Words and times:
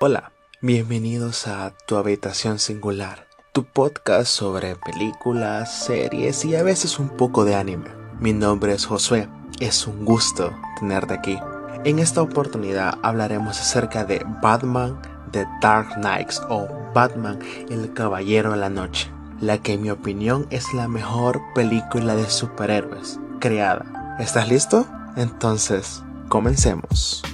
Hola, 0.00 0.30
bienvenidos 0.60 1.48
a 1.48 1.72
Tu 1.88 1.96
Habitación 1.96 2.60
Singular, 2.60 3.26
tu 3.52 3.64
podcast 3.64 4.28
sobre 4.28 4.76
películas, 4.76 5.86
series 5.86 6.44
y 6.44 6.54
a 6.54 6.62
veces 6.62 7.00
un 7.00 7.08
poco 7.08 7.44
de 7.44 7.56
anime. 7.56 7.90
Mi 8.20 8.32
nombre 8.32 8.74
es 8.74 8.86
Josué, 8.86 9.28
es 9.58 9.88
un 9.88 10.04
gusto 10.04 10.52
tenerte 10.78 11.14
aquí. 11.14 11.36
En 11.84 11.98
esta 11.98 12.22
oportunidad 12.22 12.96
hablaremos 13.02 13.60
acerca 13.60 14.04
de 14.04 14.24
Batman 14.40 15.02
The 15.32 15.48
Dark 15.60 15.94
Knights 15.96 16.42
o 16.48 16.68
Batman 16.94 17.40
el 17.68 17.92
Caballero 17.92 18.52
de 18.52 18.58
la 18.58 18.70
Noche, 18.70 19.10
la 19.40 19.58
que 19.58 19.72
en 19.72 19.82
mi 19.82 19.90
opinión 19.90 20.46
es 20.50 20.72
la 20.74 20.86
mejor 20.86 21.40
película 21.56 22.14
de 22.14 22.30
superhéroes 22.30 23.18
creada. 23.40 24.16
¿Estás 24.20 24.48
listo? 24.48 24.86
Entonces, 25.16 26.04
comencemos. 26.28 27.24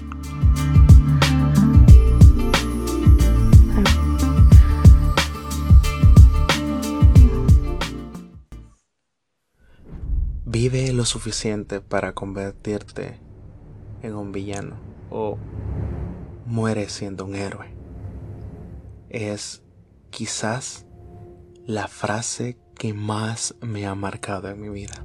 Vive 10.64 10.95
lo 10.95 11.04
suficiente 11.04 11.82
para 11.82 12.14
convertirte 12.14 13.21
en 14.03 14.14
un 14.14 14.32
villano 14.32 14.77
o 15.11 15.37
muere 16.46 16.89
siendo 16.89 17.27
un 17.27 17.35
héroe. 17.35 17.67
Es 19.11 19.63
quizás 20.09 20.87
la 21.67 21.87
frase 21.87 22.57
que 22.79 22.95
más 22.95 23.57
me 23.61 23.87
ha 23.87 23.95
marcado 23.95 24.49
en 24.49 24.63
mi 24.63 24.71
vida. 24.71 25.04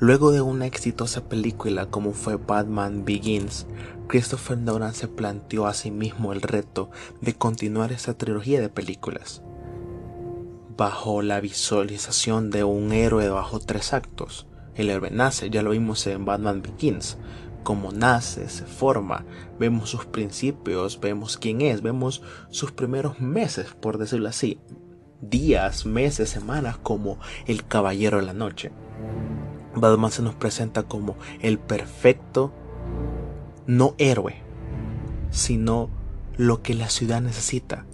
Luego 0.00 0.32
de 0.32 0.40
una 0.40 0.66
exitosa 0.66 1.28
película 1.28 1.86
como 1.86 2.14
fue 2.14 2.34
Batman 2.34 3.04
Begins, 3.04 3.68
Christopher 4.08 4.58
Nolan 4.58 4.92
se 4.92 5.06
planteó 5.06 5.68
a 5.68 5.74
sí 5.74 5.92
mismo 5.92 6.32
el 6.32 6.42
reto 6.42 6.90
de 7.20 7.34
continuar 7.34 7.92
esta 7.92 8.14
trilogía 8.14 8.60
de 8.60 8.70
películas 8.70 9.40
bajo 10.76 11.22
la 11.22 11.40
visualización 11.40 12.50
de 12.50 12.64
un 12.64 12.92
héroe 12.92 13.28
bajo 13.30 13.60
tres 13.60 13.92
actos. 13.92 14.46
El 14.74 14.90
héroe 14.90 15.10
nace, 15.10 15.48
ya 15.50 15.62
lo 15.62 15.70
vimos 15.70 16.06
en 16.06 16.24
Batman 16.24 16.60
Begins, 16.60 17.16
cómo 17.62 17.92
nace, 17.92 18.48
se 18.48 18.64
forma, 18.64 19.24
vemos 19.58 19.90
sus 19.90 20.04
principios, 20.04 21.00
vemos 21.00 21.38
quién 21.38 21.62
es, 21.62 21.82
vemos 21.82 22.22
sus 22.50 22.72
primeros 22.72 23.20
meses, 23.20 23.74
por 23.80 23.98
decirlo 23.98 24.28
así, 24.28 24.60
días, 25.20 25.86
meses, 25.86 26.28
semanas 26.28 26.76
como 26.78 27.18
el 27.46 27.66
Caballero 27.66 28.18
de 28.18 28.26
la 28.26 28.34
Noche. 28.34 28.70
Batman 29.74 30.10
se 30.10 30.22
nos 30.22 30.34
presenta 30.34 30.84
como 30.84 31.16
el 31.40 31.58
perfecto, 31.58 32.52
no 33.66 33.94
héroe, 33.98 34.36
sino 35.30 35.90
lo 36.36 36.62
que 36.62 36.74
la 36.74 36.88
ciudad 36.88 37.20
necesita, 37.20 37.86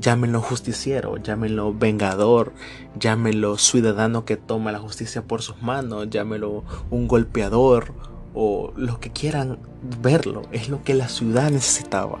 llámenlo 0.00 0.40
justiciero, 0.40 1.16
llámenlo 1.16 1.72
vengador, 1.74 2.52
llámenlo 2.98 3.58
ciudadano 3.58 4.24
que 4.24 4.36
toma 4.36 4.72
la 4.72 4.78
justicia 4.78 5.22
por 5.22 5.42
sus 5.42 5.62
manos, 5.62 6.10
llámenlo 6.10 6.64
un 6.90 7.08
golpeador 7.08 7.92
o 8.34 8.72
lo 8.76 9.00
que 9.00 9.10
quieran 9.10 9.58
verlo, 10.02 10.42
es 10.52 10.68
lo 10.68 10.82
que 10.82 10.94
la 10.94 11.08
ciudad 11.08 11.50
necesitaba. 11.50 12.18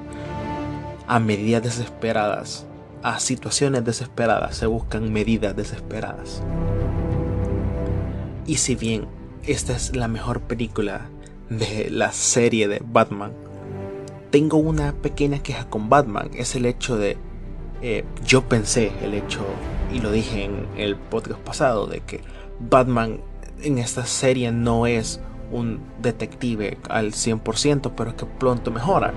A 1.06 1.18
medidas 1.18 1.62
desesperadas, 1.62 2.66
a 3.02 3.18
situaciones 3.20 3.84
desesperadas 3.84 4.56
se 4.56 4.66
buscan 4.66 5.12
medidas 5.12 5.54
desesperadas. 5.56 6.42
Y 8.46 8.56
si 8.56 8.74
bien 8.74 9.06
esta 9.46 9.74
es 9.74 9.94
la 9.94 10.08
mejor 10.08 10.40
película 10.40 11.08
de 11.50 11.90
la 11.90 12.12
serie 12.12 12.68
de 12.68 12.82
Batman, 12.84 13.32
tengo 14.30 14.56
una 14.56 14.92
pequeña 14.94 15.40
queja 15.42 15.68
con 15.68 15.88
Batman, 15.88 16.30
es 16.34 16.54
el 16.54 16.66
hecho 16.66 16.96
de 16.96 17.16
eh, 17.86 18.02
yo 18.24 18.48
pensé 18.48 18.92
el 19.02 19.12
hecho, 19.12 19.44
y 19.92 20.00
lo 20.00 20.10
dije 20.10 20.44
en 20.44 20.66
el 20.78 20.96
podcast 20.96 21.38
pasado, 21.40 21.86
de 21.86 22.00
que 22.00 22.22
Batman 22.58 23.20
en 23.62 23.76
esta 23.76 24.06
serie 24.06 24.52
no 24.52 24.86
es 24.86 25.20
un 25.52 25.80
detective 26.00 26.78
al 26.88 27.12
100%, 27.12 27.92
pero 27.94 28.16
que 28.16 28.24
pronto 28.24 28.70
mejora. 28.70 29.12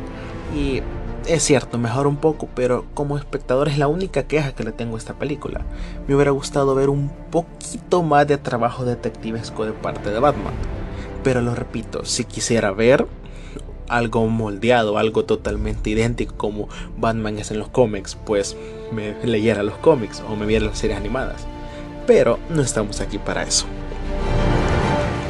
Y 0.54 0.82
es 1.28 1.44
cierto, 1.44 1.78
mejora 1.78 2.10
un 2.10 2.18
poco, 2.18 2.50
pero 2.56 2.86
como 2.94 3.18
espectador 3.18 3.70
es 3.70 3.78
la 3.78 3.88
única 3.88 4.24
queja 4.24 4.52
que 4.52 4.66
le 4.66 4.74
tengo 4.74 4.96
a 4.96 5.00
esta 5.00 5.14
película. 5.14 5.62
Me 6.06 6.16
hubiera 6.16 6.32
gustado 6.32 6.76
ver 6.76 6.90
un 6.90 7.10
poquito 7.32 8.04
más 8.04 8.28
de 8.28 8.38
trabajo 8.38 8.84
detectivesco 8.84 9.64
de 9.64 9.72
parte 9.72 10.12
de 10.12 10.20
Batman. 10.20 10.54
Pero 11.24 11.40
lo 11.40 11.56
repito, 11.56 12.04
si 12.04 12.26
quisiera 12.26 12.72
ver 12.72 13.08
algo 13.88 14.28
moldeado, 14.28 14.98
algo 14.98 15.26
totalmente 15.26 15.90
idéntico 15.90 16.36
como 16.36 16.70
Batman 16.98 17.38
es 17.38 17.52
en 17.52 17.60
los 17.60 17.70
cómics, 17.70 18.18
pues 18.26 18.56
me 18.92 19.16
leyera 19.24 19.64
los 19.64 19.76
cómics 19.76 20.24
o 20.30 20.36
me 20.36 20.46
viera 20.46 20.66
las 20.66 20.80
series 20.80 20.98
animadas. 20.98 21.46
Pero 22.06 22.40
no 22.50 22.62
estamos 22.62 23.02
aquí 23.02 23.18
para 23.18 23.44
eso. 23.44 23.66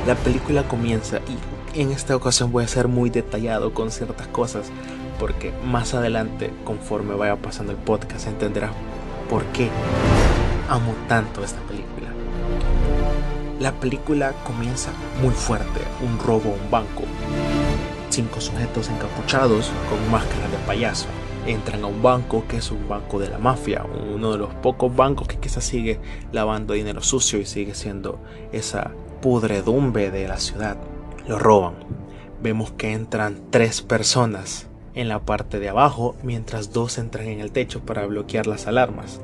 La 0.06 0.16
película 0.16 0.63
comienza 0.68 1.19
y 1.73 1.79
en 1.79 1.91
esta 1.91 2.16
ocasión 2.16 2.51
voy 2.51 2.63
a 2.63 2.68
ser 2.68 2.88
muy 2.88 3.09
detallado 3.09 3.73
con 3.73 3.91
ciertas 3.91 4.28
cosas 4.28 4.72
porque 5.19 5.51
más 5.66 5.94
adelante, 5.94 6.51
conforme 6.63 7.16
vaya 7.16 7.35
pasando 7.35 7.72
el 7.72 7.78
podcast, 7.78 8.28
entenderás 8.28 8.72
por 9.29 9.44
qué 9.45 9.69
amo 10.69 10.94
tanto 11.07 11.44
esta 11.44 11.59
película. 11.62 12.07
La 13.59 13.72
película 13.74 14.34
comienza 14.45 14.91
muy 15.22 15.34
fuerte, 15.34 15.81
un 16.06 16.19
robo 16.19 16.51
a 16.51 16.63
un 16.63 16.72
banco, 16.72 17.03
cinco 18.17 18.41
sujetos 18.41 18.89
encapuchados 18.89 19.72
con 19.88 20.11
máscaras 20.11 20.51
de 20.51 20.57
payaso. 20.66 21.05
Entran 21.45 21.83
a 21.83 21.85
un 21.85 22.01
banco 22.01 22.45
que 22.47 22.57
es 22.57 22.72
un 22.72 22.89
banco 22.89 23.19
de 23.19 23.29
la 23.29 23.38
mafia, 23.38 23.85
uno 24.11 24.31
de 24.31 24.39
los 24.39 24.51
pocos 24.55 24.95
bancos 24.95 25.28
que 25.28 25.38
quizás 25.38 25.63
sigue 25.63 26.00
lavando 26.31 26.73
dinero 26.73 27.03
sucio 27.03 27.39
y 27.39 27.45
sigue 27.45 27.75
siendo 27.75 28.19
esa 28.51 28.89
pudredumbre 29.22 30.09
de 30.09 30.27
la 30.27 30.39
ciudad. 30.39 30.77
Lo 31.27 31.38
roban. 31.38 31.75
Vemos 32.41 32.72
que 32.72 32.91
entran 32.94 33.39
tres 33.51 33.83
personas 33.83 34.66
en 34.95 35.09
la 35.09 35.19
parte 35.19 35.59
de 35.59 35.69
abajo 35.69 36.16
mientras 36.23 36.73
dos 36.73 36.97
entran 36.97 37.27
en 37.27 37.39
el 37.39 37.51
techo 37.51 37.81
para 37.81 38.07
bloquear 38.07 38.47
las 38.47 38.66
alarmas. 38.66 39.22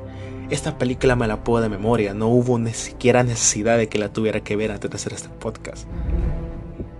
Esta 0.50 0.78
película 0.78 1.16
me 1.16 1.26
la 1.26 1.42
puedo 1.42 1.64
de 1.64 1.68
memoria, 1.68 2.14
no 2.14 2.28
hubo 2.28 2.60
ni 2.60 2.74
siquiera 2.74 3.24
necesidad 3.24 3.76
de 3.76 3.88
que 3.88 3.98
la 3.98 4.12
tuviera 4.12 4.38
que 4.38 4.54
ver 4.54 4.70
antes 4.70 4.88
de 4.88 4.96
hacer 4.96 5.14
este 5.14 5.30
podcast 5.30 5.88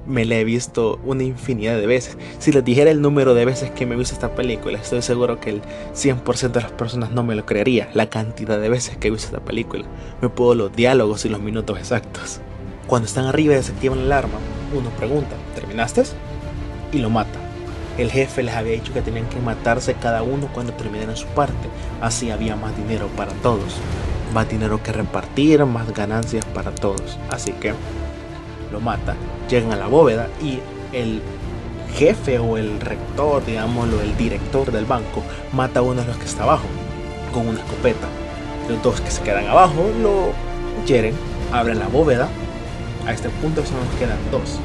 me 0.07 0.25
la 0.25 0.37
he 0.37 0.45
visto 0.45 0.99
una 1.05 1.23
infinidad 1.23 1.79
de 1.79 1.87
veces. 1.87 2.17
Si 2.39 2.53
les 2.53 2.65
dijera 2.65 2.91
el 2.91 3.01
número 3.01 3.35
de 3.35 3.45
veces 3.45 3.71
que 3.71 3.87
me 3.87 3.95
he 3.95 3.99
visto 3.99 4.15
esta 4.15 4.35
película, 4.35 4.79
estoy 4.79 5.03
seguro 5.03 5.41
que 5.41 5.51
el 5.51 5.63
100% 5.95 6.53
de 6.53 6.61
las 6.61 6.73
personas 6.73 7.11
no 7.11 7.23
me 7.23 7.35
lo 7.35 7.47
creería. 7.47 7.89
La 7.95 8.11
cantidad 8.11 8.61
de 8.61 8.69
veces 8.69 8.97
que 8.97 9.09
he 9.09 9.11
visto 9.11 9.29
esta 9.29 9.45
película. 9.45 9.85
Me 10.21 10.29
puedo 10.29 10.55
los 10.55 10.75
diálogos 10.75 11.25
y 11.25 11.29
los 11.29 11.41
minutos 11.41 11.79
exactos. 11.79 12.41
Cuando 12.87 13.07
están 13.07 13.27
arriba 13.27 13.55
y 13.55 13.57
desactivan 13.57 14.09
la 14.09 14.19
alarma, 14.19 14.39
uno 14.77 14.91
pregunta, 14.91 15.37
¿terminaste? 15.55 16.03
Y 16.93 16.99
lo 16.99 17.11
mata. 17.11 17.39
El 17.97 18.11
jefe 18.11 18.43
les 18.43 18.55
había 18.55 18.73
dicho 18.73 18.93
que 18.93 19.03
tenían 19.03 19.29
que 19.29 19.39
matarse 19.39 19.95
cada 19.95 20.23
uno 20.23 20.49
cuando 20.53 20.73
terminaran 20.73 21.17
su 21.17 21.27
parte. 21.29 21.69
Así 22.01 22.31
había 22.31 22.57
más 22.57 22.77
dinero 22.77 23.09
para 23.17 23.33
todos. 23.35 23.77
Más 24.35 24.49
dinero 24.49 24.83
que 24.83 24.93
repartir, 24.93 25.65
más 25.65 25.93
ganancias 25.95 26.45
para 26.47 26.75
todos. 26.75 27.19
Así 27.31 27.53
que 27.53 27.73
lo 28.75 28.81
mata, 28.81 29.15
llegan 29.49 29.73
a 29.73 29.77
la 29.77 29.87
bóveda 29.87 30.29
y 30.43 30.59
el 30.93 31.23
jefe 31.95 32.39
o 32.39 32.59
el 32.59 32.81
rector, 32.81 33.45
digámoslo, 33.47 34.01
el 34.01 34.17
director 34.17 34.71
del 34.73 34.85
banco, 34.85 35.23
mata 35.53 35.79
a 35.79 35.83
uno 35.83 36.01
de 36.03 36.09
los 36.09 36.17
que 36.17 36.25
está 36.25 36.43
abajo 36.43 36.67
con 37.33 37.49
una 37.49 37.61
escopeta. 37.61 38.07
Los 38.69 38.83
dos 38.83 39.01
que 39.01 39.11
se 39.11 39.23
quedan 39.23 39.47
abajo 39.47 39.91
lo 40.03 40.33
hieren, 40.87 41.15
abren 41.53 41.79
la 41.79 41.89
bóveda. 41.89 42.29
A 43.07 43.13
este 43.13 43.29
punto 43.29 43.65
solo 43.65 43.85
nos 43.85 43.95
quedan 43.95 44.19
dos, 44.31 44.59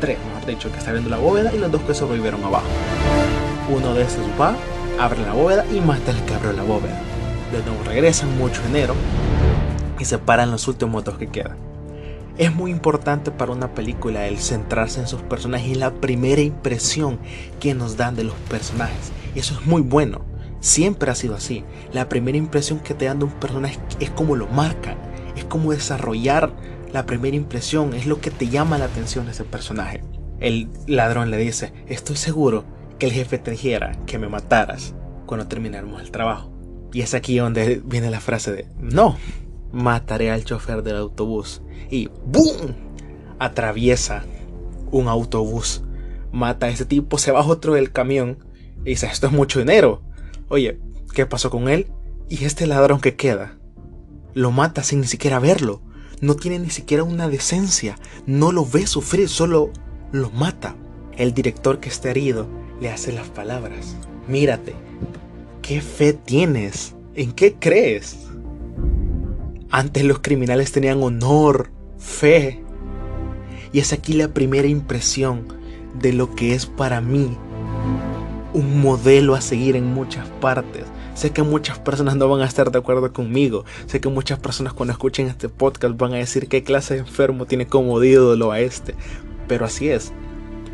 tres, 0.00 0.18
mejor 0.26 0.46
dicho, 0.46 0.72
que 0.72 0.78
está 0.78 0.92
viendo 0.92 1.10
la 1.10 1.18
bóveda 1.18 1.52
y 1.52 1.58
los 1.58 1.70
dos 1.70 1.82
que 1.82 1.94
sobrevivieron 1.94 2.42
abajo. 2.44 2.66
Uno 3.68 3.94
de 3.94 4.02
estos 4.02 4.24
va, 4.40 4.54
abre 4.98 5.22
la 5.22 5.32
bóveda 5.32 5.64
y 5.72 5.80
mata 5.80 6.12
al 6.12 6.24
que 6.24 6.34
abrió 6.34 6.52
la 6.52 6.62
bóveda. 6.62 6.98
De 7.52 7.58
nuevo 7.64 7.82
regresan 7.84 8.36
mucho 8.38 8.62
enero 8.66 8.94
y 9.98 10.04
separan 10.04 10.50
los 10.50 10.66
últimos 10.68 11.04
dos 11.04 11.18
que 11.18 11.26
quedan. 11.26 11.69
Es 12.40 12.54
muy 12.54 12.70
importante 12.70 13.30
para 13.30 13.52
una 13.52 13.74
película 13.74 14.26
el 14.26 14.38
centrarse 14.38 14.98
en 14.98 15.06
sus 15.06 15.20
personajes 15.20 15.72
y 15.72 15.74
la 15.74 15.92
primera 15.92 16.40
impresión 16.40 17.18
que 17.60 17.74
nos 17.74 17.98
dan 17.98 18.16
de 18.16 18.24
los 18.24 18.32
personajes. 18.48 19.12
Eso 19.34 19.52
es 19.60 19.66
muy 19.66 19.82
bueno. 19.82 20.24
Siempre 20.60 21.10
ha 21.10 21.14
sido 21.14 21.34
así. 21.34 21.64
La 21.92 22.08
primera 22.08 22.38
impresión 22.38 22.80
que 22.80 22.94
te 22.94 23.04
dan 23.04 23.18
de 23.18 23.26
un 23.26 23.32
personaje 23.32 23.78
es 24.00 24.08
como 24.08 24.36
lo 24.36 24.46
marcan. 24.46 24.96
Es 25.36 25.44
como 25.44 25.72
desarrollar 25.72 26.50
la 26.94 27.04
primera 27.04 27.36
impresión. 27.36 27.92
Es 27.92 28.06
lo 28.06 28.22
que 28.22 28.30
te 28.30 28.48
llama 28.48 28.78
la 28.78 28.86
atención 28.86 29.26
de 29.26 29.32
ese 29.32 29.44
personaje. 29.44 30.02
El 30.40 30.70
ladrón 30.86 31.30
le 31.30 31.36
dice, 31.36 31.74
estoy 31.88 32.16
seguro 32.16 32.64
que 32.98 33.04
el 33.04 33.12
jefe 33.12 33.36
te 33.36 33.50
dijera 33.50 33.92
que 34.06 34.18
me 34.18 34.30
mataras 34.30 34.94
cuando 35.26 35.46
termináramos 35.46 36.00
el 36.00 36.10
trabajo. 36.10 36.50
Y 36.94 37.02
es 37.02 37.12
aquí 37.12 37.36
donde 37.36 37.82
viene 37.84 38.10
la 38.10 38.20
frase 38.20 38.50
de, 38.50 38.66
no, 38.78 39.18
mataré 39.72 40.30
al 40.30 40.44
chofer 40.44 40.82
del 40.82 40.96
autobús. 40.96 41.62
Y 41.90 42.08
¡boom! 42.26 42.74
Atraviesa 43.38 44.24
un 44.90 45.08
autobús. 45.08 45.82
Mata 46.32 46.66
a 46.66 46.70
ese 46.70 46.84
tipo, 46.84 47.18
se 47.18 47.32
baja 47.32 47.48
otro 47.48 47.74
del 47.74 47.90
camión 47.90 48.38
Y 48.84 48.90
dice, 48.90 49.06
esto 49.06 49.26
es 49.26 49.32
mucho 49.32 49.58
dinero. 49.58 50.02
Oye, 50.48 50.80
¿qué 51.14 51.26
pasó 51.26 51.50
con 51.50 51.68
él? 51.68 51.88
Y 52.28 52.44
este 52.44 52.66
ladrón 52.66 53.00
que 53.00 53.16
queda. 53.16 53.58
Lo 54.34 54.52
mata 54.52 54.82
sin 54.82 55.00
ni 55.00 55.06
siquiera 55.06 55.38
verlo. 55.40 55.82
No 56.20 56.36
tiene 56.36 56.58
ni 56.58 56.70
siquiera 56.70 57.02
una 57.02 57.28
decencia. 57.28 57.96
No 58.26 58.52
lo 58.52 58.64
ve 58.64 58.86
sufrir, 58.86 59.28
solo 59.28 59.72
lo 60.12 60.30
mata. 60.30 60.76
El 61.16 61.34
director 61.34 61.80
que 61.80 61.88
está 61.88 62.10
herido 62.10 62.46
le 62.80 62.90
hace 62.90 63.12
las 63.12 63.28
palabras. 63.28 63.96
Mírate, 64.28 64.74
¿qué 65.62 65.80
fe 65.80 66.12
tienes? 66.12 66.94
¿En 67.14 67.32
qué 67.32 67.54
crees? 67.54 68.29
Antes 69.70 70.02
los 70.04 70.18
criminales 70.18 70.72
tenían 70.72 71.02
honor, 71.02 71.70
fe. 71.98 72.62
Y 73.72 73.78
es 73.78 73.92
aquí 73.92 74.14
la 74.14 74.28
primera 74.28 74.66
impresión 74.66 75.46
de 75.94 76.12
lo 76.12 76.34
que 76.34 76.54
es 76.54 76.66
para 76.66 77.00
mí 77.00 77.36
un 78.52 78.80
modelo 78.80 79.36
a 79.36 79.40
seguir 79.40 79.76
en 79.76 79.92
muchas 79.94 80.26
partes. 80.40 80.84
Sé 81.14 81.30
que 81.30 81.42
muchas 81.42 81.78
personas 81.78 82.16
no 82.16 82.28
van 82.28 82.40
a 82.40 82.46
estar 82.46 82.72
de 82.72 82.78
acuerdo 82.78 83.12
conmigo. 83.12 83.64
Sé 83.86 84.00
que 84.00 84.08
muchas 84.08 84.40
personas 84.40 84.72
cuando 84.72 84.92
escuchen 84.92 85.28
este 85.28 85.48
podcast 85.48 85.96
van 85.96 86.14
a 86.14 86.16
decir 86.16 86.48
qué 86.48 86.64
clase 86.64 86.94
de 86.94 87.00
enfermo 87.00 87.46
tiene 87.46 87.66
como 87.66 88.02
ídolo 88.02 88.50
a 88.50 88.60
este. 88.60 88.94
Pero 89.46 89.66
así 89.66 89.88
es. 89.88 90.12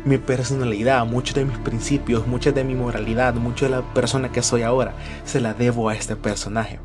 Mi 0.05 0.17
personalidad, 0.17 1.05
muchos 1.05 1.35
de 1.35 1.45
mis 1.45 1.57
principios, 1.59 2.25
mucha 2.25 2.51
de 2.51 2.63
mi 2.63 2.75
moralidad, 2.75 3.35
mucho 3.35 3.65
de 3.65 3.71
la 3.71 3.93
persona 3.93 4.31
que 4.31 4.41
soy 4.41 4.61
ahora, 4.61 4.95
se 5.25 5.41
la 5.41 5.53
debo 5.53 5.89
a 5.89 5.95
este 5.95 6.15
personaje. 6.15 6.79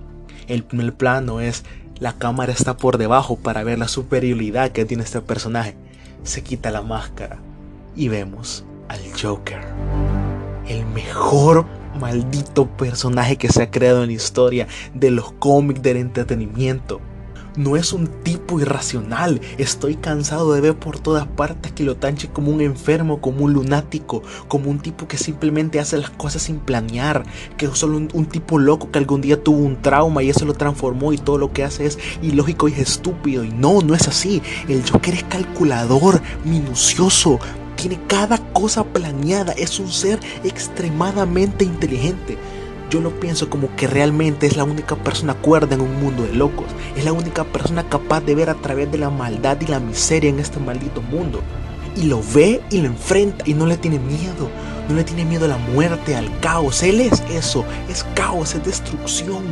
El 0.48 0.64
primer 0.64 0.94
plano 0.94 1.40
es 1.40 1.64
la 2.02 2.14
cámara 2.14 2.52
está 2.52 2.76
por 2.76 2.98
debajo 2.98 3.36
para 3.36 3.62
ver 3.62 3.78
la 3.78 3.86
superioridad 3.86 4.72
que 4.72 4.84
tiene 4.84 5.04
este 5.04 5.20
personaje. 5.20 5.76
Se 6.24 6.42
quita 6.42 6.72
la 6.72 6.82
máscara 6.82 7.38
y 7.94 8.08
vemos 8.08 8.64
al 8.88 9.00
Joker 9.20 9.60
el 10.66 10.84
mejor 10.86 11.64
maldito 12.00 12.66
personaje 12.66 13.36
que 13.36 13.48
se 13.48 13.62
ha 13.62 13.70
creado 13.70 14.02
en 14.02 14.08
la 14.08 14.14
historia 14.14 14.66
de 14.94 15.12
los 15.12 15.30
cómics 15.32 15.80
del 15.80 15.98
entretenimiento. 15.98 17.00
No 17.56 17.76
es 17.76 17.92
un 17.92 18.06
tipo 18.06 18.60
irracional. 18.60 19.40
Estoy 19.58 19.96
cansado 19.96 20.54
de 20.54 20.60
ver 20.60 20.74
por 20.74 20.98
todas 20.98 21.26
partes 21.26 21.72
que 21.72 21.84
lo 21.84 21.96
tanche 21.96 22.28
como 22.28 22.50
un 22.50 22.62
enfermo, 22.62 23.20
como 23.20 23.44
un 23.44 23.52
lunático, 23.52 24.22
como 24.48 24.70
un 24.70 24.78
tipo 24.78 25.06
que 25.06 25.18
simplemente 25.18 25.78
hace 25.78 25.98
las 25.98 26.10
cosas 26.10 26.42
sin 26.42 26.60
planear, 26.60 27.24
que 27.58 27.66
es 27.66 27.78
solo 27.78 27.98
un, 27.98 28.26
tipo 28.26 28.58
loco 28.58 28.90
que 28.90 28.98
algún 28.98 29.20
día 29.20 29.42
tuvo 29.42 29.58
un 29.58 29.82
trauma 29.82 30.22
y 30.22 30.30
eso 30.30 30.46
lo 30.46 30.54
transformó 30.54 31.12
y 31.12 31.18
todo 31.18 31.36
lo 31.36 31.52
que 31.52 31.64
hace 31.64 31.84
es 31.84 31.98
ilógico 32.22 32.68
y 32.68 32.72
es 32.72 32.78
estúpido. 32.78 33.44
Y 33.44 33.50
no, 33.50 33.80
no 33.82 33.94
es 33.94 34.08
así. 34.08 34.42
El 34.68 34.88
Joker 34.88 35.14
es 35.14 35.24
calculador, 35.24 36.22
minucioso, 36.44 37.38
tiene 37.76 37.98
cada 38.06 38.38
cosa 38.52 38.84
planeada, 38.84 39.52
es 39.52 39.78
un 39.80 39.90
ser 39.90 40.20
extremadamente 40.44 41.64
inteligente. 41.64 42.38
Yo 42.92 43.00
lo 43.00 43.18
pienso 43.18 43.48
como 43.48 43.74
que 43.74 43.86
realmente 43.86 44.46
es 44.46 44.58
la 44.58 44.64
única 44.64 44.96
persona 44.96 45.32
cuerda 45.32 45.74
en 45.74 45.80
un 45.80 45.98
mundo 45.98 46.24
de 46.24 46.34
locos. 46.34 46.66
Es 46.94 47.06
la 47.06 47.14
única 47.14 47.42
persona 47.42 47.88
capaz 47.88 48.20
de 48.20 48.34
ver 48.34 48.50
a 48.50 48.54
través 48.54 48.92
de 48.92 48.98
la 48.98 49.08
maldad 49.08 49.56
y 49.62 49.66
la 49.66 49.80
miseria 49.80 50.28
en 50.28 50.38
este 50.38 50.60
maldito 50.60 51.00
mundo. 51.00 51.40
Y 51.96 52.02
lo 52.02 52.20
ve 52.34 52.60
y 52.70 52.82
lo 52.82 52.88
enfrenta 52.88 53.44
y 53.48 53.54
no 53.54 53.64
le 53.64 53.78
tiene 53.78 53.98
miedo. 53.98 54.50
No 54.90 54.94
le 54.94 55.04
tiene 55.04 55.24
miedo 55.24 55.46
a 55.46 55.48
la 55.48 55.56
muerte, 55.56 56.14
al 56.14 56.38
caos. 56.40 56.82
Él 56.82 57.00
es 57.00 57.22
eso, 57.30 57.64
es 57.88 58.04
caos, 58.14 58.54
es 58.54 58.62
destrucción. 58.62 59.42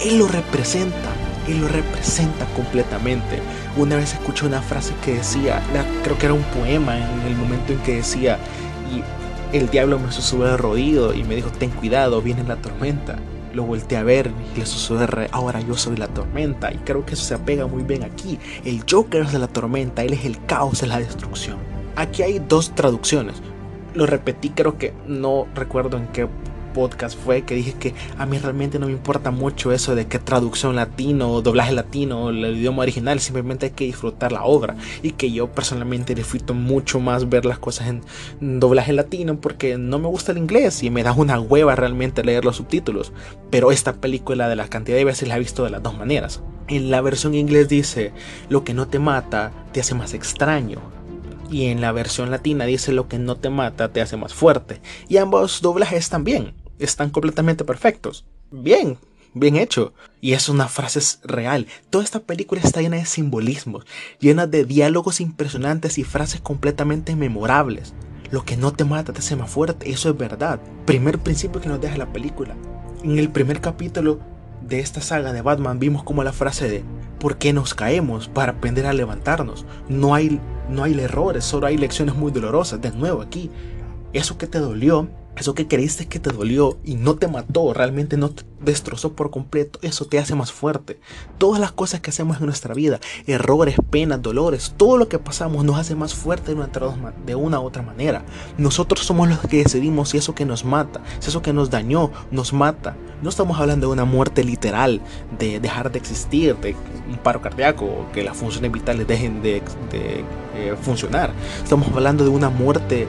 Él 0.00 0.18
lo 0.18 0.26
representa, 0.26 1.12
él 1.46 1.60
lo 1.60 1.68
representa 1.68 2.46
completamente. 2.56 3.40
Una 3.76 3.94
vez 3.94 4.14
escuché 4.14 4.44
una 4.44 4.60
frase 4.60 4.92
que 5.04 5.14
decía, 5.14 5.62
creo 6.02 6.18
que 6.18 6.26
era 6.26 6.34
un 6.34 6.42
poema 6.42 6.96
en 6.96 7.28
el 7.28 7.36
momento 7.36 7.74
en 7.74 7.78
que 7.78 7.94
decía, 7.98 8.40
y 8.90 9.04
el 9.52 9.68
diablo 9.68 9.98
me 9.98 10.10
susurró 10.10 10.46
al 10.46 10.64
oído 10.64 11.14
y 11.14 11.24
me 11.24 11.36
dijo, 11.36 11.50
ten 11.50 11.70
cuidado, 11.70 12.22
viene 12.22 12.42
la 12.44 12.56
tormenta. 12.56 13.18
Lo 13.52 13.64
volteé 13.64 13.98
a 13.98 14.02
ver 14.02 14.30
y 14.54 14.58
le 14.58 14.64
susurré, 14.64 15.28
ahora 15.30 15.60
yo 15.60 15.76
soy 15.76 15.96
la 15.96 16.08
tormenta. 16.08 16.72
Y 16.72 16.78
creo 16.78 17.04
que 17.04 17.14
eso 17.14 17.24
se 17.24 17.34
apega 17.34 17.66
muy 17.66 17.82
bien 17.82 18.02
aquí. 18.02 18.38
El 18.64 18.82
Joker 18.90 19.22
es 19.22 19.32
de 19.32 19.38
la 19.38 19.48
tormenta, 19.48 20.02
él 20.02 20.14
es 20.14 20.24
el 20.24 20.42
caos, 20.46 20.82
es 20.82 20.88
la 20.88 20.98
destrucción. 20.98 21.58
Aquí 21.96 22.22
hay 22.22 22.38
dos 22.38 22.74
traducciones. 22.74 23.42
Lo 23.94 24.06
repetí, 24.06 24.48
creo 24.50 24.78
que 24.78 24.94
no 25.06 25.46
recuerdo 25.54 25.98
en 25.98 26.06
qué 26.08 26.26
podcast 26.72 27.18
fue 27.18 27.42
que 27.42 27.54
dije 27.54 27.74
que 27.74 27.94
a 28.18 28.26
mí 28.26 28.38
realmente 28.38 28.78
no 28.78 28.86
me 28.86 28.92
importa 28.92 29.30
mucho 29.30 29.72
eso 29.72 29.94
de 29.94 30.06
que 30.06 30.18
traducción 30.18 30.76
latino 30.76 31.30
o 31.32 31.42
doblaje 31.42 31.72
latino 31.72 32.30
el 32.30 32.56
idioma 32.56 32.82
original, 32.82 33.20
simplemente 33.20 33.66
hay 33.66 33.72
que 33.72 33.84
disfrutar 33.84 34.32
la 34.32 34.44
obra 34.44 34.76
y 35.02 35.12
que 35.12 35.30
yo 35.30 35.52
personalmente 35.52 36.14
disfruto 36.14 36.54
mucho 36.54 37.00
más 37.00 37.28
ver 37.28 37.44
las 37.44 37.58
cosas 37.58 37.88
en 37.88 38.02
doblaje 38.60 38.92
latino 38.92 39.40
porque 39.40 39.78
no 39.78 39.98
me 39.98 40.08
gusta 40.08 40.32
el 40.32 40.38
inglés 40.38 40.82
y 40.82 40.90
me 40.90 41.02
da 41.02 41.12
una 41.12 41.40
hueva 41.40 41.76
realmente 41.76 42.24
leer 42.24 42.44
los 42.44 42.56
subtítulos, 42.56 43.12
pero 43.50 43.72
esta 43.72 43.94
película 43.94 44.48
de 44.48 44.56
la 44.56 44.68
cantidad 44.68 44.96
de 44.96 45.04
veces 45.04 45.28
la 45.28 45.36
he 45.36 45.40
visto 45.40 45.64
de 45.64 45.70
las 45.70 45.82
dos 45.82 45.96
maneras. 45.96 46.42
En 46.68 46.90
la 46.90 47.00
versión 47.00 47.34
inglés 47.34 47.68
dice, 47.68 48.12
lo 48.48 48.64
que 48.64 48.74
no 48.74 48.88
te 48.88 48.98
mata 48.98 49.52
te 49.72 49.80
hace 49.80 49.94
más 49.94 50.14
extraño 50.14 50.80
y 51.52 51.66
en 51.66 51.80
la 51.80 51.92
versión 51.92 52.30
latina 52.30 52.64
dice 52.64 52.92
lo 52.92 53.08
que 53.08 53.18
no 53.18 53.36
te 53.36 53.50
mata 53.50 53.92
te 53.92 54.00
hace 54.00 54.16
más 54.16 54.32
fuerte. 54.32 54.80
Y 55.08 55.18
ambos 55.18 55.60
doblajes 55.60 56.08
también 56.08 56.54
están 56.84 57.10
completamente 57.10 57.64
perfectos. 57.64 58.24
Bien, 58.50 58.98
bien 59.34 59.56
hecho. 59.56 59.92
Y 60.20 60.32
es 60.34 60.48
una 60.48 60.68
frase 60.68 61.00
real. 61.24 61.66
Toda 61.90 62.04
esta 62.04 62.20
película 62.20 62.60
está 62.62 62.80
llena 62.80 62.96
de 62.96 63.06
simbolismos, 63.06 63.84
llena 64.20 64.46
de 64.46 64.64
diálogos 64.64 65.20
impresionantes 65.20 65.98
y 65.98 66.04
frases 66.04 66.40
completamente 66.40 67.16
memorables. 67.16 67.94
Lo 68.30 68.44
que 68.44 68.56
no 68.56 68.72
te 68.72 68.84
mata 68.84 69.12
te 69.12 69.18
hace 69.18 69.36
más 69.36 69.50
fuerte, 69.50 69.90
eso 69.90 70.08
es 70.08 70.16
verdad. 70.16 70.60
Primer 70.86 71.18
principio 71.18 71.60
que 71.60 71.68
nos 71.68 71.80
deja 71.80 71.98
la 71.98 72.12
película. 72.12 72.56
En 73.02 73.18
el 73.18 73.30
primer 73.30 73.60
capítulo 73.60 74.20
de 74.62 74.80
esta 74.80 75.00
saga 75.00 75.32
de 75.32 75.42
Batman 75.42 75.78
vimos 75.78 76.02
como 76.02 76.22
la 76.24 76.32
frase 76.32 76.68
de 76.68 76.84
¿por 77.18 77.36
qué 77.36 77.52
nos 77.52 77.74
caemos? 77.74 78.28
Para 78.28 78.52
aprender 78.52 78.86
a 78.86 78.92
levantarnos. 78.92 79.66
No 79.88 80.14
hay, 80.14 80.40
no 80.70 80.84
hay 80.84 80.98
errores, 80.98 81.44
solo 81.44 81.66
hay 81.66 81.76
lecciones 81.76 82.14
muy 82.14 82.32
dolorosas. 82.32 82.80
De 82.80 82.90
nuevo 82.90 83.22
aquí, 83.22 83.50
eso 84.12 84.38
que 84.38 84.46
te 84.46 84.58
dolió 84.58 85.08
eso 85.36 85.54
que 85.54 85.66
creíste 85.66 86.06
que 86.06 86.20
te 86.20 86.30
dolió 86.30 86.78
y 86.84 86.94
no 86.94 87.16
te 87.16 87.26
mató, 87.26 87.72
realmente 87.72 88.16
no 88.16 88.30
te 88.30 88.44
destrozó 88.60 89.14
por 89.14 89.30
completo, 89.30 89.78
eso 89.82 90.04
te 90.04 90.18
hace 90.18 90.34
más 90.34 90.52
fuerte. 90.52 91.00
Todas 91.38 91.60
las 91.60 91.72
cosas 91.72 92.00
que 92.00 92.10
hacemos 92.10 92.38
en 92.38 92.46
nuestra 92.46 92.74
vida, 92.74 93.00
errores, 93.26 93.76
penas, 93.90 94.22
dolores, 94.22 94.74
todo 94.76 94.96
lo 94.96 95.08
que 95.08 95.18
pasamos 95.18 95.64
nos 95.64 95.78
hace 95.78 95.94
más 95.94 96.14
fuerte 96.14 96.54
de 97.26 97.34
una 97.34 97.60
u 97.60 97.64
otra 97.64 97.82
manera. 97.82 98.24
Nosotros 98.58 99.04
somos 99.04 99.28
los 99.28 99.40
que 99.40 99.62
decidimos 99.62 100.10
si 100.10 100.18
eso 100.18 100.34
que 100.34 100.44
nos 100.44 100.64
mata, 100.64 101.00
si 101.18 101.28
eso 101.28 101.42
que 101.42 101.52
nos 101.52 101.70
dañó, 101.70 102.10
nos 102.30 102.52
mata. 102.52 102.96
No 103.22 103.30
estamos 103.30 103.58
hablando 103.58 103.88
de 103.88 103.92
una 103.92 104.04
muerte 104.04 104.44
literal, 104.44 105.00
de 105.38 105.60
dejar 105.60 105.90
de 105.90 105.98
existir, 105.98 106.56
de 106.56 106.76
un 107.08 107.18
paro 107.18 107.40
cardíaco, 107.40 108.06
que 108.12 108.22
las 108.22 108.36
funciones 108.36 108.70
vitales 108.70 109.06
dejen 109.06 109.42
de, 109.42 109.62
eh, 110.54 110.76
funcionar. 110.82 111.32
Estamos 111.62 111.88
hablando 111.88 112.24
de 112.24 112.30
una 112.30 112.50
muerte 112.50 113.08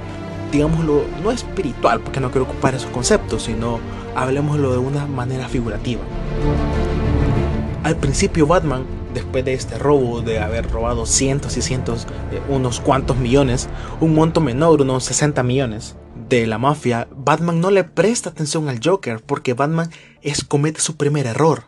digámoslo, 0.53 1.03
no 1.21 1.31
espiritual, 1.31 1.99
porque 1.99 2.19
no 2.19 2.31
quiero 2.31 2.45
ocupar 2.45 2.75
esos 2.75 2.89
conceptos, 2.91 3.43
sino 3.43 3.79
hablemoslo 4.15 4.71
de 4.71 4.77
una 4.77 5.07
manera 5.07 5.49
figurativa. 5.49 6.01
Al 7.83 7.97
principio 7.97 8.47
Batman, 8.47 8.85
después 9.13 9.43
de 9.43 9.53
este 9.53 9.77
robo, 9.77 10.21
de 10.21 10.39
haber 10.39 10.69
robado 10.69 11.05
cientos 11.05 11.57
y 11.57 11.61
cientos, 11.61 12.07
unos 12.47 12.79
cuantos 12.79 13.17
millones, 13.17 13.67
un 13.99 14.13
monto 14.13 14.39
menor, 14.39 14.81
unos 14.81 15.03
60 15.05 15.43
millones 15.43 15.97
de 16.29 16.45
la 16.47 16.59
mafia, 16.59 17.07
Batman 17.15 17.59
no 17.59 17.71
le 17.71 17.83
presta 17.83 18.29
atención 18.29 18.69
al 18.69 18.79
Joker 18.81 19.21
porque 19.25 19.53
Batman 19.53 19.89
es, 20.21 20.43
comete 20.43 20.79
su 20.79 20.95
primer 20.95 21.25
error, 21.25 21.65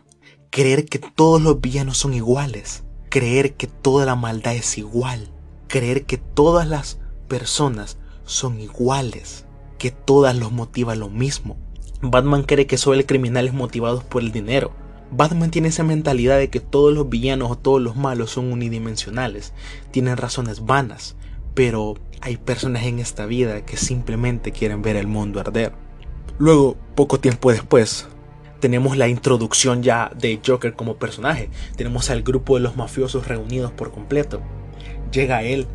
creer 0.50 0.86
que 0.86 0.98
todos 0.98 1.42
los 1.42 1.60
villanos 1.60 1.98
son 1.98 2.14
iguales, 2.14 2.84
creer 3.10 3.54
que 3.54 3.66
toda 3.66 4.06
la 4.06 4.14
maldad 4.14 4.54
es 4.54 4.78
igual, 4.78 5.30
creer 5.66 6.06
que 6.06 6.16
todas 6.16 6.66
las 6.68 6.98
personas 7.28 7.98
son 8.26 8.60
iguales, 8.60 9.46
que 9.78 9.90
todas 9.90 10.36
los 10.36 10.52
motiva 10.52 10.94
lo 10.94 11.08
mismo. 11.08 11.56
Batman 12.02 12.42
cree 12.42 12.66
que 12.66 12.76
solo 12.76 12.98
el 12.98 13.06
criminales 13.06 13.54
motivados 13.54 14.04
por 14.04 14.22
el 14.22 14.32
dinero. 14.32 14.72
Batman 15.10 15.50
tiene 15.50 15.68
esa 15.68 15.84
mentalidad 15.84 16.36
de 16.36 16.50
que 16.50 16.60
todos 16.60 16.92
los 16.92 17.08
villanos 17.08 17.50
o 17.50 17.56
todos 17.56 17.80
los 17.80 17.96
malos 17.96 18.32
son 18.32 18.52
unidimensionales, 18.52 19.54
tienen 19.92 20.16
razones 20.16 20.66
vanas, 20.66 21.16
pero 21.54 21.94
hay 22.20 22.36
personas 22.36 22.84
en 22.84 22.98
esta 22.98 23.24
vida 23.24 23.64
que 23.64 23.76
simplemente 23.76 24.52
quieren 24.52 24.82
ver 24.82 24.96
el 24.96 25.06
mundo 25.06 25.40
arder. 25.40 25.72
Luego, 26.38 26.76
poco 26.94 27.20
tiempo 27.20 27.50
después, 27.50 28.08
tenemos 28.60 28.96
la 28.96 29.08
introducción 29.08 29.82
ya 29.82 30.10
de 30.18 30.40
Joker 30.44 30.74
como 30.74 30.96
personaje. 30.96 31.50
Tenemos 31.76 32.10
al 32.10 32.22
grupo 32.22 32.56
de 32.56 32.62
los 32.62 32.76
mafiosos 32.76 33.28
reunidos 33.28 33.70
por 33.72 33.92
completo. 33.92 34.40
Llega 35.12 35.44
él 35.44 35.66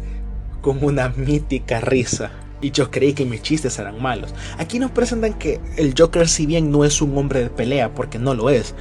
con 0.61 0.83
una 0.83 1.09
mítica 1.09 1.81
risa 1.81 2.31
y 2.61 2.71
yo 2.71 2.91
creí 2.91 3.13
que 3.13 3.25
mis 3.25 3.41
chistes 3.41 3.77
eran 3.79 4.01
malos. 4.01 4.33
Aquí 4.57 4.79
nos 4.79 4.91
presentan 4.91 5.33
que 5.33 5.59
el 5.77 5.93
Joker, 5.97 6.27
si 6.27 6.45
bien 6.45 6.71
no 6.71 6.85
es 6.85 7.01
un 7.01 7.17
hombre 7.17 7.41
de 7.41 7.49
pelea, 7.49 7.93
porque 7.93 8.19
no 8.19 8.33
lo 8.33 8.49
es, 8.49 8.75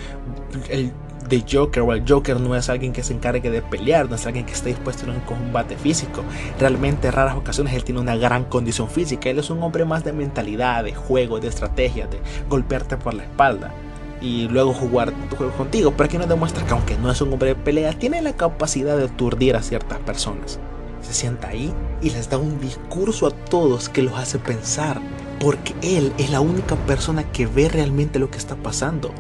el 0.69 0.93
de 1.29 1.45
Joker 1.51 1.83
o 1.85 1.93
el 1.93 2.05
Joker 2.07 2.41
no 2.41 2.57
es 2.57 2.69
alguien 2.69 2.93
que 2.93 3.03
se 3.03 3.15
encargue 3.15 3.51
de 3.51 3.63
pelear, 3.63 4.09
no 4.09 4.17
es 4.17 4.27
alguien 4.27 4.45
que 4.45 4.53
esté 4.53 4.71
dispuesto 4.71 5.11
a 5.11 5.15
un 5.15 5.21
combate 5.21 5.77
físico. 5.77 6.23
Realmente 6.59 7.09
en 7.09 7.15
raras 7.15 7.37
ocasiones 7.37 7.73
él 7.75 7.85
tiene 7.85 8.01
una 8.01 8.17
gran 8.17 8.45
condición 8.45 8.89
física, 8.91 9.31
él 9.31 9.39
es 9.39 9.49
un 9.49 9.63
hombre 9.63 9.85
más 9.85 10.05
de 10.05 10.13
mentalidad, 10.13 10.85
de 10.85 10.95
juego, 10.95 11.41
de 11.41 11.49
estrategia, 11.49 12.07
de 12.09 12.21
golpearte 12.49 12.97
por 12.97 13.15
la 13.15 13.23
espalda 13.23 13.73
y 14.21 14.49
luego 14.49 14.75
jugar 14.75 15.13
tu 15.31 15.37
juego 15.37 15.53
contigo, 15.53 15.93
pero 15.93 16.05
aquí 16.05 16.19
nos 16.19 16.29
demuestra 16.29 16.67
que 16.67 16.73
aunque 16.73 16.99
no 16.99 17.11
es 17.11 17.21
un 17.23 17.33
hombre 17.33 17.51
de 17.51 17.55
pelea, 17.55 17.93
tiene 17.93 18.21
la 18.21 18.35
capacidad 18.35 18.97
de 18.97 19.05
aturdir 19.05 19.57
a 19.57 19.63
ciertas 19.63 19.99
personas. 20.01 20.59
Se 21.03 21.15
sienta 21.15 21.49
ahí 21.49 21.73
y 22.03 22.11
les 22.11 22.29
da 22.29 22.39
un 22.39 22.61
discurso 22.61 23.27
a 23.27 23.31
todos 23.31 23.89
que 23.89 24.03
los 24.03 24.15
hace 24.15 24.39
pensar, 24.39 25.01
porque 25.39 25.75
él 25.83 26.13
es 26.19 26.31
la 26.31 26.41
única 26.41 26.77
persona 26.87 27.31
que 27.33 27.47
ve 27.47 27.69
realmente 27.69 28.19
lo 28.19 28.31
que 28.31 28.39
está 28.39 28.57
pasando. 28.57 29.13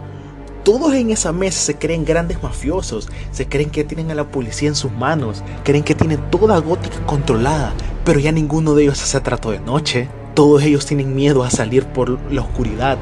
Todos 0.64 0.92
en 0.92 1.10
esa 1.10 1.32
mesa 1.32 1.58
se 1.60 1.76
creen 1.76 2.04
grandes 2.04 2.42
mafiosos, 2.42 3.08
se 3.32 3.48
creen 3.48 3.70
que 3.70 3.84
tienen 3.84 4.10
a 4.10 4.14
la 4.14 4.30
policía 4.30 4.68
en 4.68 4.74
sus 4.74 4.92
manos, 4.92 5.42
creen 5.64 5.84
que 5.84 5.94
tienen 5.94 6.30
toda 6.30 6.58
Gótica 6.58 7.04
controlada, 7.06 7.72
pero 8.04 8.20
ya 8.20 8.30
ninguno 8.30 8.74
de 8.74 8.82
ellos 8.82 9.02
hace 9.02 9.20
trato 9.20 9.50
de 9.50 9.60
noche. 9.60 10.08
Todos 10.34 10.62
ellos 10.62 10.84
tienen 10.84 11.14
miedo 11.14 11.42
a 11.44 11.50
salir 11.50 11.86
por 11.86 12.20
la 12.30 12.42
oscuridad, 12.42 12.98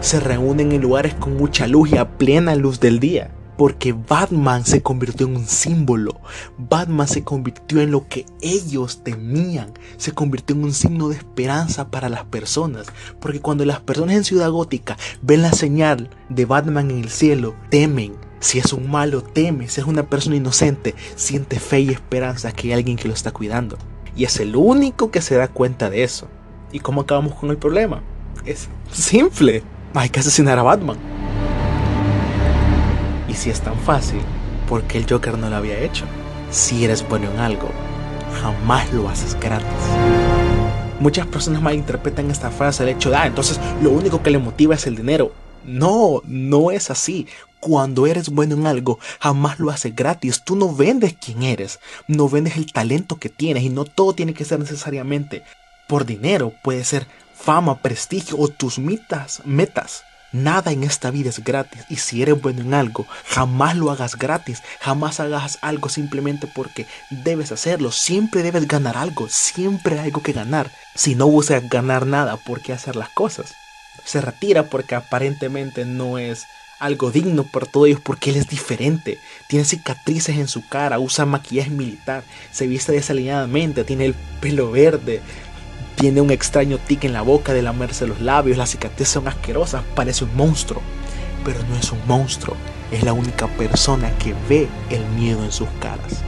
se 0.00 0.18
reúnen 0.18 0.72
en 0.72 0.82
lugares 0.82 1.14
con 1.14 1.36
mucha 1.36 1.66
luz 1.66 1.92
y 1.92 1.96
a 1.96 2.08
plena 2.18 2.56
luz 2.56 2.80
del 2.80 2.98
día. 2.98 3.30
Porque 3.62 3.92
Batman 3.92 4.66
se 4.66 4.82
convirtió 4.82 5.28
en 5.28 5.36
un 5.36 5.46
símbolo. 5.46 6.20
Batman 6.58 7.06
se 7.06 7.22
convirtió 7.22 7.80
en 7.80 7.92
lo 7.92 8.08
que 8.08 8.26
ellos 8.40 9.04
temían. 9.04 9.72
Se 9.98 10.10
convirtió 10.10 10.56
en 10.56 10.64
un 10.64 10.72
signo 10.72 11.08
de 11.08 11.14
esperanza 11.14 11.88
para 11.88 12.08
las 12.08 12.24
personas. 12.24 12.88
Porque 13.20 13.38
cuando 13.38 13.64
las 13.64 13.78
personas 13.78 14.16
en 14.16 14.24
Ciudad 14.24 14.50
Gótica 14.50 14.98
ven 15.20 15.42
la 15.42 15.52
señal 15.52 16.10
de 16.28 16.44
Batman 16.44 16.90
en 16.90 17.04
el 17.04 17.08
cielo, 17.08 17.54
temen. 17.70 18.16
Si 18.40 18.58
es 18.58 18.72
un 18.72 18.90
malo, 18.90 19.22
teme. 19.22 19.68
Si 19.68 19.80
es 19.80 19.86
una 19.86 20.08
persona 20.10 20.34
inocente, 20.34 20.96
siente 21.14 21.60
fe 21.60 21.82
y 21.82 21.90
esperanza 21.90 22.50
que 22.50 22.66
hay 22.66 22.72
alguien 22.72 22.96
que 22.96 23.06
lo 23.06 23.14
está 23.14 23.30
cuidando. 23.30 23.78
Y 24.16 24.24
es 24.24 24.40
el 24.40 24.56
único 24.56 25.12
que 25.12 25.22
se 25.22 25.36
da 25.36 25.46
cuenta 25.46 25.88
de 25.88 26.02
eso. 26.02 26.26
¿Y 26.72 26.80
cómo 26.80 27.02
acabamos 27.02 27.36
con 27.36 27.50
el 27.50 27.58
problema? 27.58 28.02
Es 28.44 28.68
simple 28.90 29.62
hay 29.94 30.08
que 30.08 30.18
asesinar 30.18 30.58
a 30.58 30.62
Batman. 30.62 31.11
Y 33.32 33.34
si 33.34 33.48
es 33.48 33.62
tan 33.62 33.78
fácil, 33.78 34.20
¿por 34.68 34.82
qué 34.82 34.98
el 34.98 35.08
Joker 35.08 35.38
no 35.38 35.48
lo 35.48 35.56
había 35.56 35.78
hecho? 35.78 36.04
Si 36.50 36.84
eres 36.84 37.08
bueno 37.08 37.30
en 37.30 37.38
algo, 37.38 37.70
jamás 38.42 38.92
lo 38.92 39.08
haces 39.08 39.40
gratis. 39.40 39.66
Muchas 41.00 41.26
personas 41.26 41.62
malinterpretan 41.62 42.30
esta 42.30 42.50
frase 42.50 42.82
el 42.82 42.90
hecho 42.90 43.08
de, 43.08 43.16
ah, 43.16 43.26
entonces 43.26 43.58
lo 43.80 43.88
único 43.90 44.22
que 44.22 44.30
le 44.30 44.38
motiva 44.38 44.74
es 44.74 44.86
el 44.86 44.96
dinero. 44.96 45.32
No, 45.64 46.20
no 46.26 46.72
es 46.72 46.90
así. 46.90 47.26
Cuando 47.58 48.06
eres 48.06 48.28
bueno 48.28 48.54
en 48.54 48.66
algo, 48.66 48.98
jamás 49.18 49.58
lo 49.58 49.70
haces 49.70 49.96
gratis. 49.96 50.42
Tú 50.44 50.54
no 50.54 50.74
vendes 50.74 51.16
quién 51.18 51.42
eres, 51.42 51.80
no 52.08 52.28
vendes 52.28 52.58
el 52.58 52.70
talento 52.70 53.16
que 53.16 53.30
tienes 53.30 53.62
y 53.62 53.70
no 53.70 53.86
todo 53.86 54.12
tiene 54.12 54.34
que 54.34 54.44
ser 54.44 54.58
necesariamente 54.58 55.42
por 55.88 56.04
dinero. 56.04 56.52
Puede 56.62 56.84
ser 56.84 57.06
fama, 57.34 57.80
prestigio 57.80 58.36
o 58.38 58.48
tus 58.48 58.78
metas, 58.78 59.40
metas. 59.46 60.04
Nada 60.32 60.72
en 60.72 60.82
esta 60.82 61.10
vida 61.10 61.28
es 61.28 61.44
gratis 61.44 61.82
y 61.90 61.96
si 61.96 62.22
eres 62.22 62.40
bueno 62.40 62.62
en 62.62 62.72
algo, 62.72 63.06
jamás 63.26 63.76
lo 63.76 63.90
hagas 63.90 64.16
gratis, 64.16 64.62
jamás 64.80 65.20
hagas 65.20 65.58
algo 65.60 65.90
simplemente 65.90 66.46
porque 66.46 66.86
debes 67.10 67.52
hacerlo, 67.52 67.92
siempre 67.92 68.42
debes 68.42 68.66
ganar 68.66 68.96
algo, 68.96 69.28
siempre 69.28 69.98
hay 69.98 70.06
algo 70.06 70.22
que 70.22 70.32
ganar. 70.32 70.70
Si 70.94 71.14
no 71.14 71.26
buscas 71.26 71.68
ganar 71.68 72.06
nada, 72.06 72.38
¿por 72.38 72.62
qué 72.62 72.72
hacer 72.72 72.96
las 72.96 73.10
cosas? 73.10 73.54
Se 74.04 74.22
retira 74.22 74.64
porque 74.64 74.94
aparentemente 74.94 75.84
no 75.84 76.16
es 76.16 76.46
algo 76.78 77.10
digno 77.12 77.44
para 77.44 77.66
todos 77.66 77.88
ellos 77.88 78.00
porque 78.00 78.30
él 78.30 78.36
es 78.36 78.48
diferente. 78.48 79.18
Tiene 79.48 79.64
cicatrices 79.64 80.36
en 80.36 80.48
su 80.48 80.66
cara, 80.66 80.98
usa 80.98 81.26
maquillaje 81.26 81.70
militar, 81.70 82.24
se 82.50 82.66
viste 82.66 82.92
desalineadamente, 82.92 83.84
tiene 83.84 84.06
el 84.06 84.14
pelo 84.40 84.70
verde, 84.70 85.20
tiene 85.96 86.20
un 86.20 86.30
extraño 86.30 86.78
tic 86.78 87.04
en 87.04 87.12
la 87.12 87.22
boca 87.22 87.52
de 87.52 87.62
lamerse 87.62 88.06
los 88.06 88.20
labios, 88.20 88.58
las 88.58 88.70
cicatrices 88.70 89.12
son 89.12 89.28
asquerosas, 89.28 89.82
parece 89.94 90.24
un 90.24 90.34
monstruo. 90.36 90.82
Pero 91.44 91.60
no 91.68 91.76
es 91.76 91.90
un 91.90 91.98
monstruo, 92.06 92.56
es 92.90 93.02
la 93.02 93.12
única 93.12 93.48
persona 93.48 94.10
que 94.18 94.34
ve 94.48 94.68
el 94.90 95.04
miedo 95.16 95.42
en 95.44 95.52
sus 95.52 95.68
caras. 95.80 96.22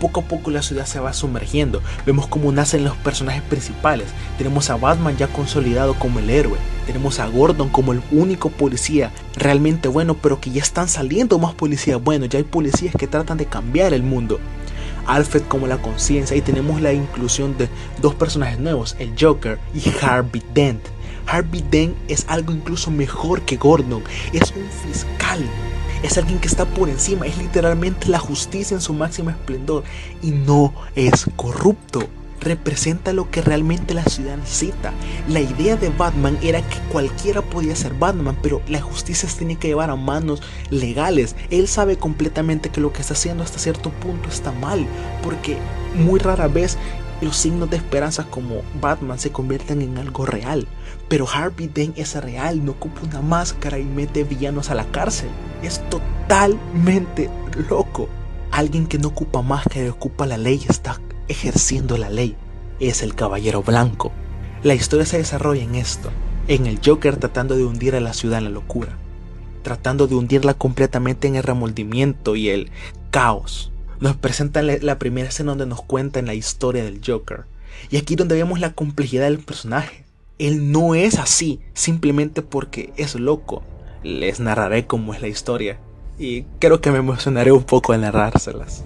Poco 0.00 0.20
a 0.20 0.24
poco 0.24 0.50
la 0.52 0.62
ciudad 0.62 0.86
se 0.86 1.00
va 1.00 1.12
sumergiendo, 1.12 1.82
vemos 2.06 2.28
cómo 2.28 2.52
nacen 2.52 2.84
los 2.84 2.96
personajes 2.96 3.42
principales, 3.42 4.06
tenemos 4.36 4.70
a 4.70 4.76
Batman 4.76 5.16
ya 5.16 5.26
consolidado 5.26 5.94
como 5.94 6.20
el 6.20 6.30
héroe, 6.30 6.56
tenemos 6.86 7.18
a 7.18 7.26
Gordon 7.26 7.68
como 7.68 7.92
el 7.92 8.00
único 8.12 8.48
policía 8.48 9.10
realmente 9.34 9.88
bueno, 9.88 10.14
pero 10.14 10.40
que 10.40 10.50
ya 10.50 10.62
están 10.62 10.88
saliendo 10.88 11.38
más 11.40 11.54
policías. 11.54 12.02
Buenos, 12.02 12.28
ya 12.28 12.38
hay 12.38 12.44
policías 12.44 12.94
que 12.96 13.08
tratan 13.08 13.38
de 13.38 13.46
cambiar 13.46 13.92
el 13.92 14.04
mundo, 14.04 14.38
Alfred 15.08 15.42
como 15.48 15.66
la 15.66 15.82
conciencia 15.82 16.36
y 16.36 16.40
tenemos 16.40 16.80
la 16.80 16.92
inclusión 16.92 17.58
de 17.58 17.68
dos 18.00 18.14
personajes 18.14 18.60
nuevos, 18.60 18.94
el 19.00 19.14
Joker 19.18 19.58
y 19.74 19.82
Harvey 20.00 20.42
Dent. 20.54 20.84
Harvey 21.26 21.64
Dent 21.70 21.96
es 22.08 22.24
algo 22.28 22.52
incluso 22.52 22.90
mejor 22.90 23.42
que 23.42 23.56
Gordon, 23.56 24.04
es 24.32 24.52
un 24.52 24.68
fiscal, 24.70 25.44
es 26.02 26.16
alguien 26.16 26.38
que 26.38 26.48
está 26.48 26.64
por 26.64 26.88
encima, 26.88 27.26
es 27.26 27.36
literalmente 27.38 28.08
la 28.08 28.18
justicia 28.18 28.74
en 28.74 28.80
su 28.80 28.94
máximo 28.94 29.30
esplendor 29.30 29.82
y 30.22 30.30
no 30.30 30.72
es 30.94 31.26
corrupto 31.36 32.08
representa 32.40 33.12
lo 33.12 33.30
que 33.30 33.42
realmente 33.42 33.94
la 33.94 34.04
ciudad 34.04 34.36
necesita. 34.36 34.92
La 35.28 35.40
idea 35.40 35.76
de 35.76 35.90
Batman 35.90 36.38
era 36.42 36.62
que 36.62 36.78
cualquiera 36.90 37.42
podía 37.42 37.76
ser 37.76 37.94
Batman, 37.94 38.36
pero 38.42 38.62
la 38.68 38.80
justicia 38.80 39.28
se 39.28 39.38
tiene 39.38 39.56
que 39.56 39.68
llevar 39.68 39.90
a 39.90 39.96
manos 39.96 40.42
legales. 40.70 41.36
Él 41.50 41.68
sabe 41.68 41.96
completamente 41.96 42.70
que 42.70 42.80
lo 42.80 42.92
que 42.92 43.00
está 43.00 43.14
haciendo 43.14 43.42
hasta 43.42 43.58
cierto 43.58 43.90
punto 43.90 44.28
está 44.28 44.52
mal, 44.52 44.86
porque 45.22 45.58
muy 45.94 46.18
rara 46.18 46.48
vez 46.48 46.76
los 47.20 47.36
signos 47.36 47.68
de 47.68 47.76
esperanza 47.76 48.24
como 48.24 48.62
Batman 48.80 49.18
se 49.18 49.32
convierten 49.32 49.82
en 49.82 49.98
algo 49.98 50.24
real. 50.24 50.68
Pero 51.08 51.26
Harvey 51.28 51.68
Dent 51.68 51.98
es 51.98 52.14
real, 52.14 52.64
no 52.64 52.72
ocupa 52.72 53.00
una 53.02 53.22
máscara 53.22 53.78
y 53.78 53.84
mete 53.84 54.24
villanos 54.24 54.70
a 54.70 54.74
la 54.74 54.84
cárcel. 54.84 55.30
Es 55.62 55.80
totalmente 55.88 57.28
loco. 57.68 58.08
Alguien 58.50 58.86
que 58.86 58.98
no 58.98 59.08
ocupa 59.08 59.42
máscara 59.42 59.86
y 59.86 59.88
ocupa 59.88 60.26
la 60.26 60.38
ley 60.38 60.64
está 60.68 61.00
ejerciendo 61.28 61.96
la 61.96 62.10
ley. 62.10 62.36
Es 62.80 63.02
el 63.02 63.14
Caballero 63.14 63.62
Blanco. 63.62 64.12
La 64.62 64.74
historia 64.74 65.06
se 65.06 65.18
desarrolla 65.18 65.62
en 65.62 65.74
esto, 65.74 66.10
en 66.48 66.66
el 66.66 66.80
Joker 66.84 67.16
tratando 67.16 67.56
de 67.56 67.64
hundir 67.64 67.94
a 67.94 68.00
la 68.00 68.12
ciudad 68.12 68.38
en 68.38 68.44
la 68.44 68.50
locura, 68.50 68.96
tratando 69.62 70.06
de 70.06 70.16
hundirla 70.16 70.54
completamente 70.54 71.28
en 71.28 71.36
el 71.36 71.42
remoldimiento 71.42 72.34
y 72.34 72.48
el 72.48 72.70
caos. 73.10 73.70
Nos 74.00 74.16
presentan 74.16 74.66
la 74.80 74.98
primera 74.98 75.28
escena 75.28 75.52
donde 75.52 75.66
nos 75.66 75.82
cuentan 75.82 76.26
la 76.26 76.34
historia 76.34 76.84
del 76.84 77.00
Joker. 77.04 77.44
Y 77.90 77.96
aquí 77.96 78.16
donde 78.16 78.34
vemos 78.34 78.60
la 78.60 78.72
complejidad 78.72 79.24
del 79.24 79.38
personaje. 79.38 80.04
Él 80.38 80.70
no 80.70 80.94
es 80.94 81.18
así 81.18 81.60
simplemente 81.74 82.42
porque 82.42 82.92
es 82.96 83.14
loco. 83.16 83.62
Les 84.04 84.38
narraré 84.40 84.86
cómo 84.86 85.14
es 85.14 85.20
la 85.20 85.28
historia. 85.28 85.78
Y 86.18 86.42
creo 86.60 86.80
que 86.80 86.90
me 86.90 86.98
emocionaré 86.98 87.52
un 87.52 87.64
poco 87.64 87.92
al 87.92 88.02
narrárselas. 88.02 88.84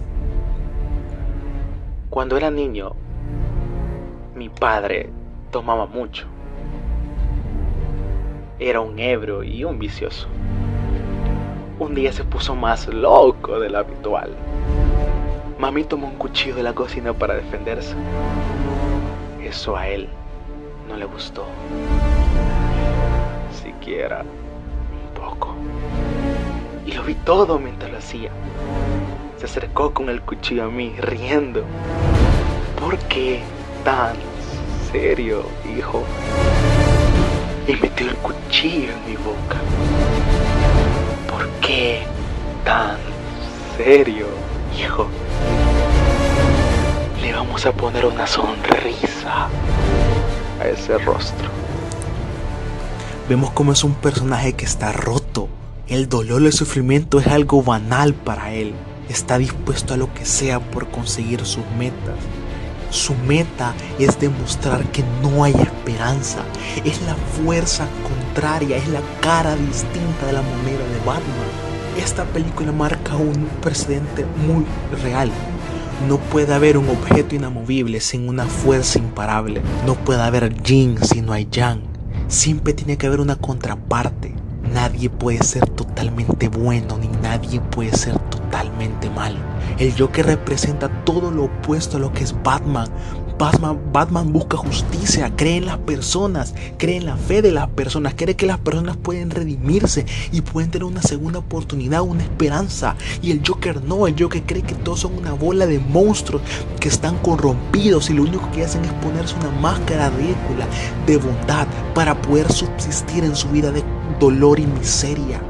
Cuando 2.12 2.36
era 2.36 2.50
niño, 2.50 2.92
mi 4.34 4.50
padre 4.50 5.08
tomaba 5.50 5.86
mucho. 5.86 6.26
Era 8.58 8.82
un 8.82 8.98
ebrio 8.98 9.42
y 9.42 9.64
un 9.64 9.78
vicioso. 9.78 10.28
Un 11.78 11.94
día 11.94 12.12
se 12.12 12.22
puso 12.24 12.54
más 12.54 12.86
loco 12.86 13.58
de 13.58 13.70
lo 13.70 13.78
habitual. 13.78 14.28
Mami 15.58 15.84
tomó 15.84 16.08
un 16.08 16.16
cuchillo 16.16 16.54
de 16.54 16.62
la 16.62 16.74
cocina 16.74 17.14
para 17.14 17.32
defenderse. 17.32 17.94
Eso 19.42 19.74
a 19.74 19.88
él 19.88 20.06
no 20.90 20.98
le 20.98 21.06
gustó. 21.06 21.46
Siquiera 23.52 24.20
un 24.20 25.14
poco. 25.18 25.54
Y 26.84 26.92
lo 26.92 27.04
vi 27.04 27.14
todo 27.14 27.58
mientras 27.58 27.90
lo 27.90 27.96
hacía 27.96 28.30
se 29.42 29.46
acercó 29.46 29.92
con 29.92 30.08
el 30.08 30.22
cuchillo 30.22 30.66
a 30.66 30.68
mí, 30.68 30.94
riendo. 31.00 31.64
¿Por 32.78 32.96
qué 33.08 33.40
tan 33.84 34.14
serio, 34.92 35.42
hijo? 35.76 36.04
Y 37.66 37.72
metió 37.72 38.08
el 38.08 38.14
cuchillo 38.18 38.92
en 38.92 39.10
mi 39.10 39.16
boca. 39.16 39.56
¿Por 41.28 41.48
qué 41.60 42.04
tan 42.64 42.98
serio, 43.76 44.28
hijo? 44.78 45.08
Le 47.20 47.32
vamos 47.32 47.66
a 47.66 47.72
poner 47.72 48.06
una 48.06 48.28
sonrisa 48.28 49.48
a 50.60 50.68
ese 50.68 50.98
rostro. 50.98 51.48
Vemos 53.28 53.50
cómo 53.50 53.72
es 53.72 53.82
un 53.82 53.94
personaje 53.94 54.52
que 54.52 54.66
está 54.66 54.92
roto. 54.92 55.48
El 55.88 56.08
dolor 56.08 56.42
y 56.42 56.46
el 56.46 56.52
sufrimiento 56.52 57.18
es 57.18 57.26
algo 57.26 57.60
banal 57.64 58.14
para 58.14 58.52
él 58.52 58.72
está 59.12 59.38
dispuesto 59.38 59.94
a 59.94 59.96
lo 59.96 60.12
que 60.14 60.24
sea 60.24 60.58
por 60.58 60.90
conseguir 60.90 61.44
sus 61.44 61.64
metas. 61.78 62.16
Su 62.90 63.14
meta 63.14 63.74
es 63.98 64.18
demostrar 64.18 64.84
que 64.90 65.02
no 65.22 65.44
hay 65.44 65.54
esperanza. 65.54 66.40
Es 66.84 67.00
la 67.02 67.14
fuerza 67.14 67.86
contraria, 68.06 68.76
es 68.76 68.88
la 68.88 69.00
cara 69.20 69.56
distinta 69.56 70.26
de 70.26 70.32
la 70.32 70.42
moneda 70.42 70.86
de 70.86 70.98
Batman. 71.06 71.72
Esta 71.96 72.24
película 72.24 72.72
marca 72.72 73.16
un 73.16 73.48
precedente 73.62 74.26
muy 74.46 74.66
real. 75.02 75.30
No 76.08 76.18
puede 76.18 76.52
haber 76.52 76.76
un 76.76 76.88
objeto 76.88 77.34
inamovible 77.34 78.00
sin 78.00 78.28
una 78.28 78.44
fuerza 78.44 78.98
imparable. 78.98 79.62
No 79.86 79.94
puede 79.94 80.22
haber 80.22 80.54
yin 80.62 80.98
si 81.02 81.22
no 81.22 81.32
hay 81.32 81.48
yang. 81.50 81.80
Siempre 82.28 82.72
tiene 82.72 82.98
que 82.98 83.06
haber 83.06 83.20
una 83.20 83.36
contraparte. 83.36 84.34
Nadie 84.72 85.10
puede 85.10 85.42
ser 85.44 85.68
totalmente 85.68 86.48
bueno 86.48 86.98
ni 86.98 87.08
nadie 87.08 87.60
puede 87.60 87.92
ser 87.92 88.18
totalmente 88.52 89.08
malo. 89.10 89.38
El 89.78 89.98
Joker 89.98 90.26
representa 90.26 90.88
todo 91.04 91.30
lo 91.30 91.44
opuesto 91.44 91.96
a 91.96 92.00
lo 92.00 92.12
que 92.12 92.22
es 92.22 92.34
Batman. 92.42 92.88
Batman, 93.38 93.80
Batman 93.92 94.32
busca 94.32 94.56
justicia, 94.58 95.32
cree 95.34 95.56
en 95.56 95.66
las 95.66 95.78
personas, 95.78 96.54
cree 96.76 96.98
en 96.98 97.06
la 97.06 97.16
fe 97.16 97.42
de 97.42 97.50
las 97.50 97.66
personas, 97.68 98.14
cree 98.14 98.36
que 98.36 98.46
las 98.46 98.58
personas 98.58 98.96
pueden 98.96 99.30
redimirse 99.30 100.04
y 100.30 100.42
pueden 100.42 100.70
tener 100.70 100.84
una 100.84 101.02
segunda 101.02 101.40
oportunidad, 101.40 102.02
una 102.02 102.22
esperanza. 102.22 102.94
Y 103.20 103.32
el 103.32 103.42
Joker 103.44 103.82
no, 103.82 104.06
el 104.06 104.14
Joker 104.20 104.42
cree 104.42 104.62
que 104.62 104.74
todos 104.74 105.00
son 105.00 105.16
una 105.18 105.32
bola 105.32 105.66
de 105.66 105.80
monstruos 105.80 106.42
que 106.78 106.88
están 106.88 107.16
corrompidos 107.18 108.10
y 108.10 108.14
lo 108.14 108.22
único 108.22 108.48
que 108.52 108.64
hacen 108.64 108.84
es 108.84 108.92
ponerse 108.92 109.34
una 109.36 109.50
máscara 109.60 110.10
ridícula 110.10 110.68
de 111.06 111.16
bondad 111.16 111.66
para 111.94 112.20
poder 112.20 112.52
subsistir 112.52 113.24
en 113.24 113.34
su 113.34 113.48
vida 113.48 113.72
de 113.72 113.82
dolor 114.20 114.60
y 114.60 114.66
miseria 114.66 115.40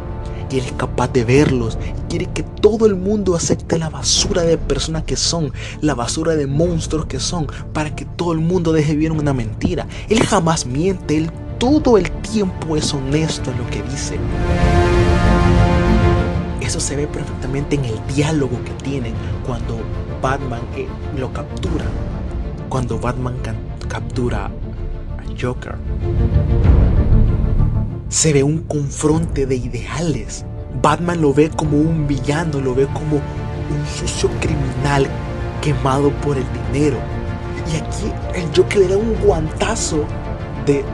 y 0.52 0.58
Él 0.58 0.66
es 0.66 0.72
capaz 0.72 1.08
de 1.12 1.24
verlos. 1.24 1.78
Quiere 2.12 2.26
que 2.26 2.42
todo 2.42 2.84
el 2.84 2.94
mundo 2.94 3.34
acepte 3.34 3.78
la 3.78 3.88
basura 3.88 4.42
de 4.42 4.58
personas 4.58 5.04
que 5.04 5.16
son, 5.16 5.50
la 5.80 5.94
basura 5.94 6.36
de 6.36 6.46
monstruos 6.46 7.06
que 7.06 7.18
son, 7.18 7.46
para 7.72 7.96
que 7.96 8.04
todo 8.04 8.34
el 8.34 8.40
mundo 8.40 8.74
deje 8.74 8.92
vivir 8.92 9.12
una 9.12 9.32
mentira. 9.32 9.86
Él 10.10 10.22
jamás 10.22 10.66
miente, 10.66 11.16
Él 11.16 11.30
todo 11.56 11.96
el 11.96 12.10
tiempo 12.10 12.76
es 12.76 12.92
honesto 12.92 13.50
en 13.50 13.56
lo 13.56 13.66
que 13.70 13.82
dice. 13.84 14.18
Eso 16.60 16.80
se 16.80 16.96
ve 16.96 17.06
perfectamente 17.06 17.76
en 17.76 17.86
el 17.86 17.98
diálogo 18.14 18.62
que 18.62 18.72
tienen 18.84 19.14
cuando 19.46 19.78
Batman 20.20 20.60
eh, 20.76 20.86
lo 21.16 21.32
captura. 21.32 21.86
Cuando 22.68 22.98
Batman 22.98 23.36
captura 23.88 24.48
a 24.48 25.40
Joker 25.40 25.76
se 28.10 28.34
ve 28.34 28.42
un 28.42 28.58
confronte 28.64 29.46
de 29.46 29.56
ideales. 29.56 30.44
Batman 30.82 31.22
lo 31.22 31.32
ve 31.32 31.48
como 31.48 31.78
un 31.78 32.08
villano, 32.08 32.60
lo 32.60 32.74
ve 32.74 32.86
como 32.92 33.16
un 33.16 33.86
sucio 33.96 34.28
criminal 34.40 35.06
quemado 35.60 36.10
por 36.20 36.36
el 36.36 36.44
dinero. 36.72 36.98
Y 37.72 37.76
aquí 37.76 38.12
el 38.34 38.48
Joker 38.54 38.78
le 38.78 38.88
da 38.88 38.96
un 38.96 39.14
guantazo, 39.22 40.04
de 40.66 40.84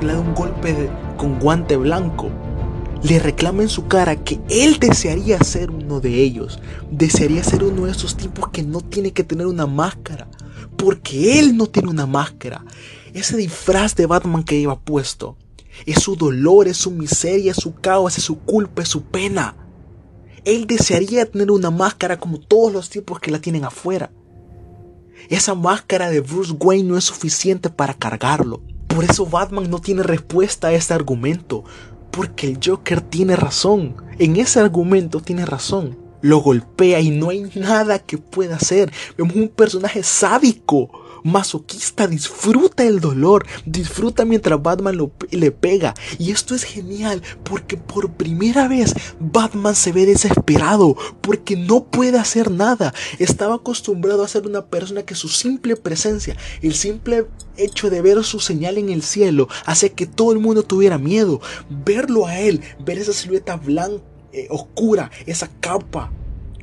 le 0.00 0.12
da 0.12 0.20
un 0.20 0.34
golpe 0.34 0.88
con 1.16 1.40
guante 1.40 1.76
blanco. 1.76 2.30
Le 3.02 3.18
reclama 3.18 3.62
en 3.62 3.68
su 3.68 3.88
cara 3.88 4.16
que 4.16 4.40
él 4.48 4.78
desearía 4.78 5.38
ser 5.40 5.70
uno 5.70 6.00
de 6.00 6.22
ellos. 6.22 6.60
Desearía 6.90 7.42
ser 7.42 7.64
uno 7.64 7.86
de 7.86 7.92
esos 7.92 8.16
tipos 8.16 8.48
que 8.50 8.62
no 8.62 8.80
tiene 8.80 9.12
que 9.12 9.24
tener 9.24 9.46
una 9.46 9.66
máscara. 9.66 10.28
Porque 10.76 11.38
él 11.38 11.56
no 11.56 11.66
tiene 11.66 11.90
una 11.90 12.06
máscara. 12.06 12.64
Ese 13.12 13.36
disfraz 13.36 13.94
de 13.96 14.06
Batman 14.06 14.44
que 14.44 14.58
lleva 14.58 14.78
puesto 14.78 15.36
es 15.84 16.02
su 16.02 16.16
dolor, 16.16 16.68
es 16.68 16.76
su 16.76 16.90
miseria, 16.90 17.50
es 17.50 17.58
su 17.58 17.74
caos, 17.74 18.16
es 18.18 18.24
su 18.24 18.38
culpa, 18.38 18.82
es 18.82 18.88
su 18.88 19.02
pena. 19.02 19.56
Él 20.44 20.66
desearía 20.66 21.30
tener 21.30 21.50
una 21.50 21.70
máscara 21.70 22.18
como 22.18 22.38
todos 22.38 22.72
los 22.72 22.88
tipos 22.88 23.20
que 23.20 23.30
la 23.30 23.40
tienen 23.40 23.64
afuera. 23.64 24.10
Esa 25.28 25.54
máscara 25.54 26.08
de 26.08 26.20
Bruce 26.20 26.52
Wayne 26.52 26.88
no 26.88 26.96
es 26.96 27.04
suficiente 27.04 27.68
para 27.68 27.94
cargarlo. 27.94 28.62
Por 28.86 29.04
eso 29.04 29.26
Batman 29.26 29.68
no 29.68 29.80
tiene 29.80 30.02
respuesta 30.02 30.68
a 30.68 30.72
este 30.72 30.94
argumento. 30.94 31.64
Porque 32.12 32.46
el 32.46 32.58
Joker 32.64 33.00
tiene 33.00 33.34
razón. 33.34 33.96
En 34.18 34.36
ese 34.36 34.60
argumento 34.60 35.20
tiene 35.20 35.44
razón. 35.44 35.98
Lo 36.22 36.38
golpea 36.38 37.00
y 37.00 37.10
no 37.10 37.30
hay 37.30 37.50
nada 37.56 37.98
que 37.98 38.18
pueda 38.18 38.56
hacer. 38.56 38.92
Vemos 39.18 39.36
un 39.36 39.48
personaje 39.48 40.02
sádico 40.02 40.90
masoquista, 41.26 42.06
disfruta 42.06 42.84
el 42.84 43.00
dolor, 43.00 43.46
disfruta 43.64 44.24
mientras 44.24 44.62
Batman 44.62 45.10
le 45.30 45.50
pega. 45.50 45.94
Y 46.18 46.30
esto 46.30 46.54
es 46.54 46.62
genial 46.62 47.22
porque 47.42 47.76
por 47.76 48.12
primera 48.12 48.68
vez 48.68 48.94
Batman 49.18 49.74
se 49.74 49.92
ve 49.92 50.06
desesperado 50.06 50.96
porque 51.20 51.56
no 51.56 51.84
puede 51.84 52.18
hacer 52.18 52.50
nada. 52.50 52.94
Estaba 53.18 53.56
acostumbrado 53.56 54.22
a 54.22 54.28
ser 54.28 54.46
una 54.46 54.66
persona 54.66 55.02
que 55.02 55.14
su 55.14 55.28
simple 55.28 55.76
presencia, 55.76 56.36
el 56.62 56.74
simple 56.74 57.26
hecho 57.56 57.90
de 57.90 58.02
ver 58.02 58.22
su 58.24 58.40
señal 58.40 58.78
en 58.78 58.90
el 58.90 59.02
cielo, 59.02 59.48
hace 59.64 59.92
que 59.92 60.06
todo 60.06 60.32
el 60.32 60.38
mundo 60.38 60.62
tuviera 60.62 60.98
miedo. 60.98 61.40
Verlo 61.68 62.26
a 62.26 62.38
él, 62.38 62.62
ver 62.84 62.98
esa 62.98 63.12
silueta 63.12 63.56
blanca, 63.56 64.02
eh, 64.32 64.46
oscura, 64.50 65.10
esa 65.26 65.48
capa 65.60 66.12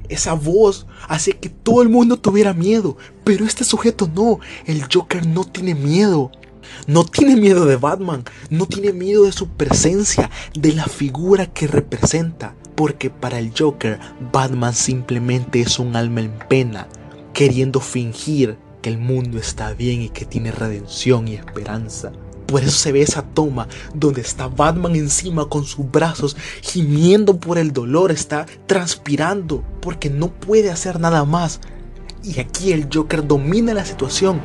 esa 0.10 0.34
voz 0.34 0.86
hace 1.08 1.34
que 1.34 1.50
todo 1.50 1.82
el 1.82 1.90
mundo 1.90 2.18
tuviera 2.18 2.54
miedo. 2.54 2.98
Pero 3.24 3.46
este 3.46 3.64
sujeto 3.64 4.10
no. 4.14 4.40
El 4.66 4.84
Joker 4.92 5.26
no 5.26 5.44
tiene 5.44 5.76
miedo. 5.76 6.32
No 6.88 7.06
tiene 7.06 7.36
miedo 7.36 7.66
de 7.66 7.78
Batman. 7.78 8.24
No 8.50 8.66
tiene 8.66 8.94
miedo 8.94 9.26
de 9.26 9.32
su 9.32 9.50
presencia, 9.50 10.30
de 10.54 10.74
la 10.74 10.86
figura 10.86 11.48
que 11.48 11.68
representa. 11.68 12.56
Porque 12.76 13.10
para 13.10 13.40
el 13.40 13.54
Joker, 13.58 14.00
Batman 14.32 14.74
simplemente 14.74 15.62
es 15.62 15.78
un 15.78 15.96
alma 15.96 16.22
en 16.22 16.38
pena, 16.50 16.88
queriendo 17.34 17.80
fingir 17.80 18.58
que 18.82 18.90
el 18.90 18.98
mundo 18.98 19.38
está 19.38 19.74
bien 19.74 20.02
y 20.02 20.10
que 20.10 20.26
tiene 20.26 20.52
redención 20.52 21.28
y 21.28 21.36
esperanza. 21.36 22.12
Por 22.54 22.62
eso 22.62 22.78
se 22.78 22.92
ve 22.92 23.02
esa 23.02 23.24
toma 23.24 23.68
donde 23.96 24.22
está 24.22 24.48
Batman 24.48 24.96
encima 24.96 25.50
con 25.50 25.66
sus 25.66 25.90
brazos, 25.90 26.38
gimiendo 26.62 27.40
por 27.40 27.58
el 27.58 27.74
dolor, 27.74 28.12
está 28.12 28.46
transpirando 28.68 29.64
porque 29.82 30.12
no 30.12 30.28
puede 30.28 30.70
hacer 30.70 31.00
nada 31.00 31.26
más. 31.26 31.62
Y 32.24 32.40
aquí 32.40 32.72
el 32.72 32.90
Joker 32.94 33.26
domina 33.26 33.74
la 33.74 33.84
situación 33.84 34.40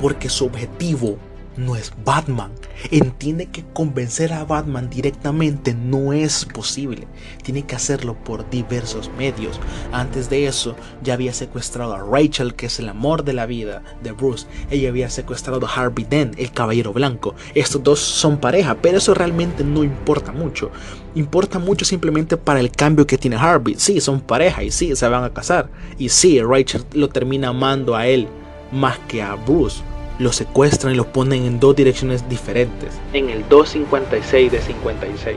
porque 0.00 0.28
su 0.28 0.46
objetivo 0.46 1.16
no 1.56 1.76
es 1.76 1.92
Batman. 2.04 2.50
Entiende 2.90 3.46
que 3.46 3.64
convencer 3.72 4.32
a 4.32 4.44
Batman 4.44 4.90
directamente 4.90 5.74
no 5.74 6.12
es 6.12 6.44
posible. 6.44 7.06
Tiene 7.42 7.64
que 7.64 7.74
hacerlo 7.74 8.14
por 8.14 8.48
diversos 8.50 9.10
medios. 9.16 9.60
Antes 9.92 10.28
de 10.28 10.46
eso, 10.46 10.76
ya 11.02 11.14
había 11.14 11.32
secuestrado 11.32 11.94
a 11.94 12.02
Rachel, 12.02 12.54
que 12.54 12.66
es 12.66 12.78
el 12.78 12.88
amor 12.88 13.24
de 13.24 13.32
la 13.32 13.46
vida 13.46 13.82
de 14.02 14.12
Bruce. 14.12 14.46
Ella 14.70 14.88
había 14.90 15.08
secuestrado 15.10 15.66
a 15.66 15.70
Harvey 15.70 16.06
Dent, 16.08 16.38
el 16.38 16.52
caballero 16.52 16.92
blanco. 16.92 17.34
Estos 17.54 17.82
dos 17.82 18.00
son 18.00 18.38
pareja, 18.38 18.76
pero 18.80 18.98
eso 18.98 19.14
realmente 19.14 19.64
no 19.64 19.82
importa 19.84 20.32
mucho. 20.32 20.70
Importa 21.14 21.58
mucho 21.58 21.84
simplemente 21.84 22.36
para 22.36 22.60
el 22.60 22.70
cambio 22.70 23.06
que 23.06 23.18
tiene 23.18 23.36
Harvey. 23.36 23.76
Sí, 23.78 24.00
son 24.00 24.20
pareja 24.20 24.62
y 24.62 24.70
sí, 24.70 24.94
se 24.96 25.08
van 25.08 25.24
a 25.24 25.32
casar. 25.32 25.70
Y 25.98 26.08
sí, 26.08 26.40
Rachel 26.42 26.84
lo 26.92 27.08
termina 27.08 27.48
amando 27.48 27.94
a 27.94 28.06
él 28.06 28.28
más 28.72 28.98
que 29.06 29.22
a 29.22 29.36
Bruce 29.36 29.82
lo 30.18 30.32
secuestran 30.32 30.92
y 30.94 30.96
lo 30.96 31.06
ponen 31.12 31.44
en 31.44 31.60
dos 31.60 31.74
direcciones 31.74 32.28
diferentes. 32.28 32.94
En 33.12 33.30
el 33.30 33.48
256 33.48 34.52
de 34.52 34.60
56. 34.60 35.36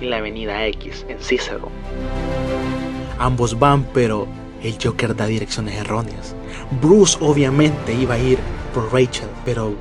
En 0.00 0.10
la 0.10 0.18
avenida 0.18 0.66
X, 0.66 1.04
en 1.08 1.18
Cícero. 1.20 1.68
Ambos 3.18 3.58
van, 3.58 3.84
pero 3.92 4.26
el 4.62 4.76
Joker 4.82 5.14
da 5.14 5.26
direcciones 5.26 5.76
erróneas. 5.76 6.34
Bruce 6.80 7.16
obviamente 7.20 7.94
iba 7.94 8.14
a 8.14 8.18
ir 8.18 8.38
por 8.74 8.92
Rachel, 8.92 9.28
pero 9.44 9.74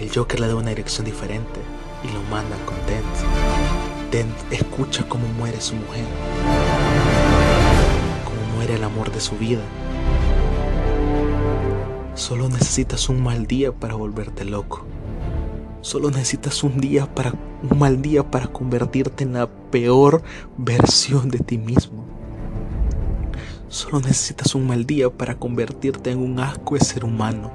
el 0.00 0.10
Joker 0.12 0.40
le 0.40 0.48
da 0.48 0.56
una 0.56 0.70
dirección 0.70 1.04
diferente 1.04 1.60
y 2.04 2.12
lo 2.12 2.22
manda 2.30 2.56
con 2.66 2.76
Dent. 2.86 4.12
Dent 4.12 4.52
escucha 4.52 5.04
cómo 5.08 5.26
muere 5.38 5.60
su 5.60 5.74
mujer, 5.74 6.04
cómo 8.24 8.56
muere 8.56 8.74
el 8.74 8.84
amor 8.84 9.12
de 9.12 9.20
su 9.20 9.36
vida 9.36 9.62
Solo 12.18 12.48
necesitas 12.48 13.08
un 13.08 13.22
mal 13.22 13.46
día 13.46 13.70
para 13.70 13.94
volverte 13.94 14.44
loco. 14.44 14.84
Solo 15.82 16.10
necesitas 16.10 16.64
un 16.64 16.80
día 16.80 17.06
para 17.14 17.32
un 17.62 17.78
mal 17.78 18.02
día 18.02 18.28
para 18.28 18.48
convertirte 18.48 19.22
en 19.22 19.34
la 19.34 19.46
peor 19.46 20.24
versión 20.56 21.30
de 21.30 21.38
ti 21.38 21.58
mismo. 21.58 22.04
Solo 23.68 24.00
necesitas 24.00 24.56
un 24.56 24.66
mal 24.66 24.84
día 24.84 25.10
para 25.10 25.38
convertirte 25.38 26.10
en 26.10 26.18
un 26.18 26.40
asco 26.40 26.74
de 26.74 26.84
ser 26.84 27.04
humano. 27.04 27.52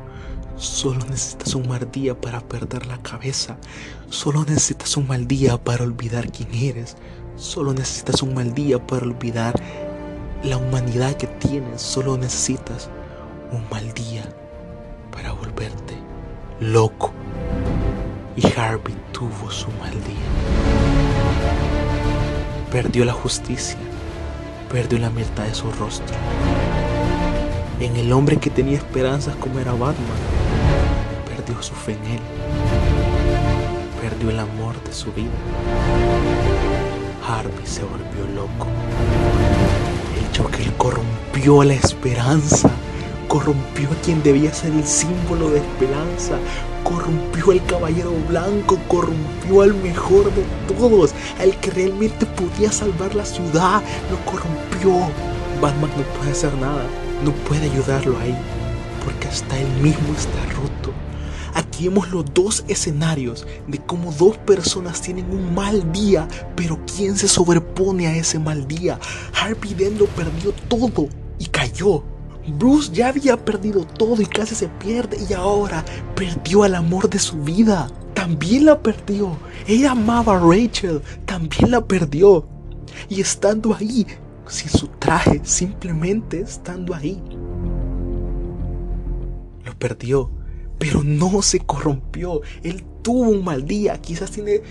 Solo 0.55 1.05
necesitas 1.09 1.55
un 1.55 1.67
mal 1.67 1.91
día 1.91 2.19
para 2.19 2.39
perder 2.39 2.85
la 2.85 2.99
cabeza. 2.99 3.57
Solo 4.09 4.45
necesitas 4.45 4.95
un 4.95 5.07
mal 5.07 5.27
día 5.27 5.61
para 5.61 5.83
olvidar 5.83 6.31
quién 6.31 6.53
eres. 6.53 6.95
Solo 7.35 7.73
necesitas 7.73 8.23
un 8.23 8.33
mal 8.33 8.53
día 8.53 8.79
para 8.87 9.05
olvidar 9.05 9.61
la 10.41 10.55
humanidad 10.55 11.17
que 11.17 11.27
tienes. 11.27 11.81
Solo 11.81 12.17
necesitas 12.17 12.89
un 13.51 13.69
mal 13.69 13.93
día 13.93 14.23
para 15.13 15.31
volverte 15.31 15.95
loco. 16.59 17.11
Y 18.35 18.47
Harvey 18.59 18.95
tuvo 19.11 19.51
su 19.51 19.69
mal 19.79 19.91
día. 19.91 20.29
Perdió 22.71 23.05
la 23.05 23.13
justicia, 23.13 23.77
perdió 24.71 24.97
la 24.97 25.11
mitad 25.11 25.43
de 25.43 25.53
su 25.53 25.71
rostro. 25.71 26.15
en 27.79 27.95
el 27.97 28.13
hombre 28.13 28.37
que 28.37 28.49
tenía 28.49 28.77
esperanzas 28.77 29.35
como 29.35 29.59
era 29.59 29.73
Batman. 29.73 30.21
Perdió 31.27 31.61
su 31.61 31.73
fe 31.73 31.93
en 31.93 32.11
él. 32.13 32.19
Perdió 34.01 34.29
el 34.29 34.39
amor 34.39 34.81
de 34.83 34.93
su 34.93 35.11
vida. 35.11 35.31
Harvey 37.27 37.65
se 37.65 37.83
volvió 37.83 38.25
loco. 38.33 38.67
El 40.17 40.37
Joker 40.37 40.73
corrompió 40.77 41.63
la 41.63 41.73
esperanza. 41.73 42.69
Corrompió 43.33 43.89
a 43.89 43.95
quien 44.03 44.21
debía 44.21 44.53
ser 44.53 44.71
el 44.73 44.85
símbolo 44.85 45.49
de 45.49 45.57
esperanza. 45.57 46.37
Corrompió 46.83 47.49
al 47.49 47.65
caballero 47.65 48.11
blanco. 48.29 48.77
Corrompió 48.87 49.63
al 49.63 49.73
mejor 49.73 50.31
de 50.35 50.43
todos. 50.67 51.15
Al 51.39 51.59
que 51.59 51.71
realmente 51.71 52.27
podía 52.27 52.71
salvar 52.71 53.15
la 53.15 53.25
ciudad. 53.25 53.81
Lo 54.11 54.23
corrompió. 54.31 55.09
Batman 55.59 55.89
no 55.97 56.03
puede 56.19 56.29
hacer 56.29 56.53
nada. 56.57 56.83
No 57.25 57.31
puede 57.47 57.71
ayudarlo 57.71 58.19
ahí. 58.19 58.37
Porque 59.03 59.27
hasta 59.27 59.57
él 59.57 59.67
mismo 59.81 60.13
está 60.15 60.53
roto. 60.53 60.93
Aquí 61.55 61.87
vemos 61.87 62.11
los 62.11 62.31
dos 62.35 62.63
escenarios 62.67 63.47
de 63.67 63.79
cómo 63.79 64.11
dos 64.11 64.37
personas 64.37 65.01
tienen 65.01 65.31
un 65.31 65.55
mal 65.55 65.91
día, 65.91 66.27
pero 66.55 66.79
¿quién 66.85 67.17
se 67.17 67.27
sobrepone 67.27 68.05
a 68.05 68.15
ese 68.15 68.37
mal 68.37 68.67
día? 68.67 68.99
Harvey 69.33 69.73
Dent 69.73 69.99
lo 69.99 70.05
perdió 70.05 70.53
todo 70.67 71.07
y 71.39 71.47
cayó. 71.47 72.12
Bruce 72.47 72.91
ya 72.91 73.09
había 73.09 73.37
perdido 73.37 73.85
todo 73.85 74.21
y 74.21 74.25
casi 74.25 74.55
se 74.55 74.67
pierde 74.67 75.17
y 75.29 75.33
ahora 75.33 75.83
perdió 76.15 76.63
al 76.63 76.75
amor 76.75 77.09
de 77.09 77.19
su 77.19 77.37
vida. 77.37 77.89
También 78.13 78.65
la 78.65 78.79
perdió. 78.79 79.37
Ella 79.67 79.91
amaba 79.91 80.37
a 80.37 80.39
Rachel, 80.39 81.01
también 81.25 81.71
la 81.71 81.85
perdió. 81.85 82.47
Y 83.09 83.21
estando 83.21 83.73
ahí, 83.73 84.05
sin 84.47 84.69
su 84.69 84.87
traje, 84.87 85.41
simplemente 85.43 86.41
estando 86.41 86.93
ahí, 86.93 87.21
lo 89.65 89.77
perdió 89.79 90.29
pero 90.83 91.01
no 91.01 91.41
se 91.41 91.61
corrompió. 91.61 92.41
Él 92.61 92.83
tuvo 93.01 93.29
un 93.29 93.45
mal 93.45 93.65
día, 93.65 94.01
quizás 94.01 94.31
tiene 94.31 94.61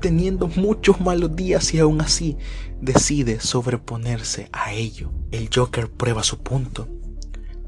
teniendo 0.00 0.46
muchos 0.46 1.00
malos 1.00 1.34
días 1.34 1.74
y 1.74 1.80
aún 1.80 2.00
así 2.00 2.36
decide 2.80 3.40
sobreponerse 3.40 4.48
a 4.52 4.72
ello. 4.72 5.10
El 5.32 5.50
Joker 5.52 5.90
prueba 5.90 6.22
su 6.22 6.38
punto. 6.38 6.86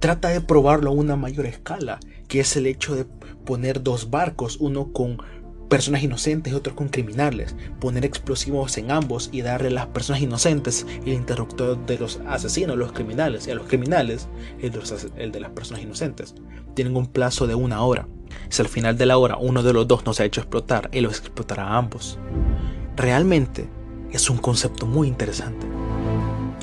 Trata 0.00 0.28
de 0.28 0.40
probarlo 0.40 0.90
a 0.90 0.94
una 0.94 1.16
mayor 1.16 1.46
escala, 1.46 1.98
que 2.28 2.40
es 2.40 2.56
el 2.56 2.66
hecho 2.66 2.94
de 2.94 3.04
poner 3.44 3.82
dos 3.82 4.11
barcos, 4.11 4.58
uno 4.61 4.92
con 4.92 5.18
personas 5.68 6.02
inocentes 6.02 6.52
y 6.52 6.56
otro 6.56 6.74
con 6.74 6.88
criminales, 6.88 7.54
poner 7.80 8.04
explosivos 8.04 8.78
en 8.78 8.90
ambos 8.90 9.28
y 9.32 9.42
darle 9.42 9.68
a 9.68 9.72
las 9.72 9.87
personas 9.88 10.22
inocentes 10.22 10.87
el 11.04 11.12
interruptor 11.12 11.84
de 11.87 11.98
los 11.98 12.20
asesinos, 12.26 12.76
los 12.76 12.92
criminales, 12.92 13.46
y 13.46 13.50
a 13.50 13.54
los 13.54 13.66
criminales 13.66 14.28
el 14.61 14.72
de, 15.32 15.40
las 15.40 15.50
personas 15.50 15.82
inocentes. 15.82 16.34
Tienen 16.74 16.96
un 16.96 17.06
plazo 17.06 17.46
de 17.46 17.54
una 17.54 17.82
hora. 17.82 18.08
Si 18.48 18.62
al 18.62 18.68
final 18.68 18.96
de 18.96 19.06
la 19.06 19.18
hora 19.18 19.37
uno 19.37 19.62
de 19.62 19.72
los 19.72 19.87
dos 19.88 20.06
no 20.06 20.14
se 20.14 20.22
ha 20.22 20.26
hecho 20.26 20.40
explotar, 20.40 20.88
él 20.92 21.04
los 21.04 21.18
explotará 21.18 21.64
a 21.64 21.76
ambos. 21.76 22.18
Realmente 22.96 23.68
es 24.12 24.30
un 24.30 24.38
concepto 24.38 24.87
muy 24.87 25.08
interesante. 25.08 25.66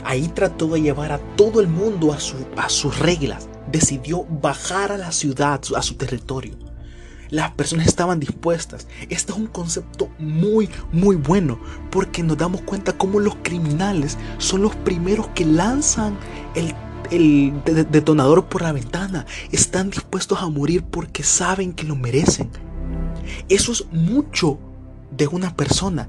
Ahí 0.05 0.27
trató 0.29 0.67
de 0.67 0.81
llevar 0.81 1.11
a 1.11 1.17
todo 1.35 1.59
el 1.59 1.67
mundo 1.67 2.13
a, 2.13 2.19
su, 2.19 2.37
sus 2.69 2.99
reglas. 2.99 3.49
Decidió 3.71 4.23
bajar 4.25 4.91
a 4.91 4.97
la 4.97 5.11
ciudad, 5.11 5.59
a 5.75 5.81
su 5.81 5.95
territorio 5.95 6.55
las 7.29 7.51
personas 7.51 7.87
estaban 7.87 8.19
dispuestas. 8.19 8.87
Este 9.09 9.31
es 9.31 9.37
un 9.37 9.47
concepto 9.47 10.09
muy, 10.17 10.69
muy 10.91 11.15
bueno 11.15 11.59
porque 11.91 12.23
nos 12.23 12.37
damos 12.37 12.61
cuenta 12.61 12.97
cómo 12.97 13.19
los 13.19 13.35
criminales 13.41 14.17
son 14.37 14.61
los 14.61 14.75
primeros 14.75 15.27
que 15.29 15.45
lanzan 15.45 16.17
el, 16.55 16.73
detonador 17.91 18.45
por 18.45 18.61
la 18.61 18.71
ventana. 18.71 19.25
Están 19.51 19.89
dispuestos 19.89 20.41
a 20.41 20.49
morir 20.49 20.83
porque 20.83 21.23
saben 21.23 21.73
que 21.73 21.83
lo 21.83 21.95
merecen. 21.95 22.49
Eso 23.49 23.71
es 23.71 23.85
mucho 23.91 24.57
de 25.11 25.27
una 25.27 25.55
persona. 25.55 26.07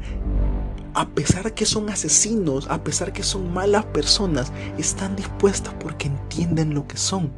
A 0.96 1.08
pesar 1.10 1.52
que 1.52 1.66
son 1.66 1.90
asesinos, 1.90 2.68
a 2.70 2.82
pesar 2.82 3.12
que 3.12 3.22
son 3.22 3.52
malas 3.52 3.84
personas, 3.84 4.50
están 4.78 5.14
dispuestas 5.14 5.74
porque 5.74 6.08
entienden 6.08 6.72
lo 6.72 6.88
que 6.88 6.96
son 6.96 7.30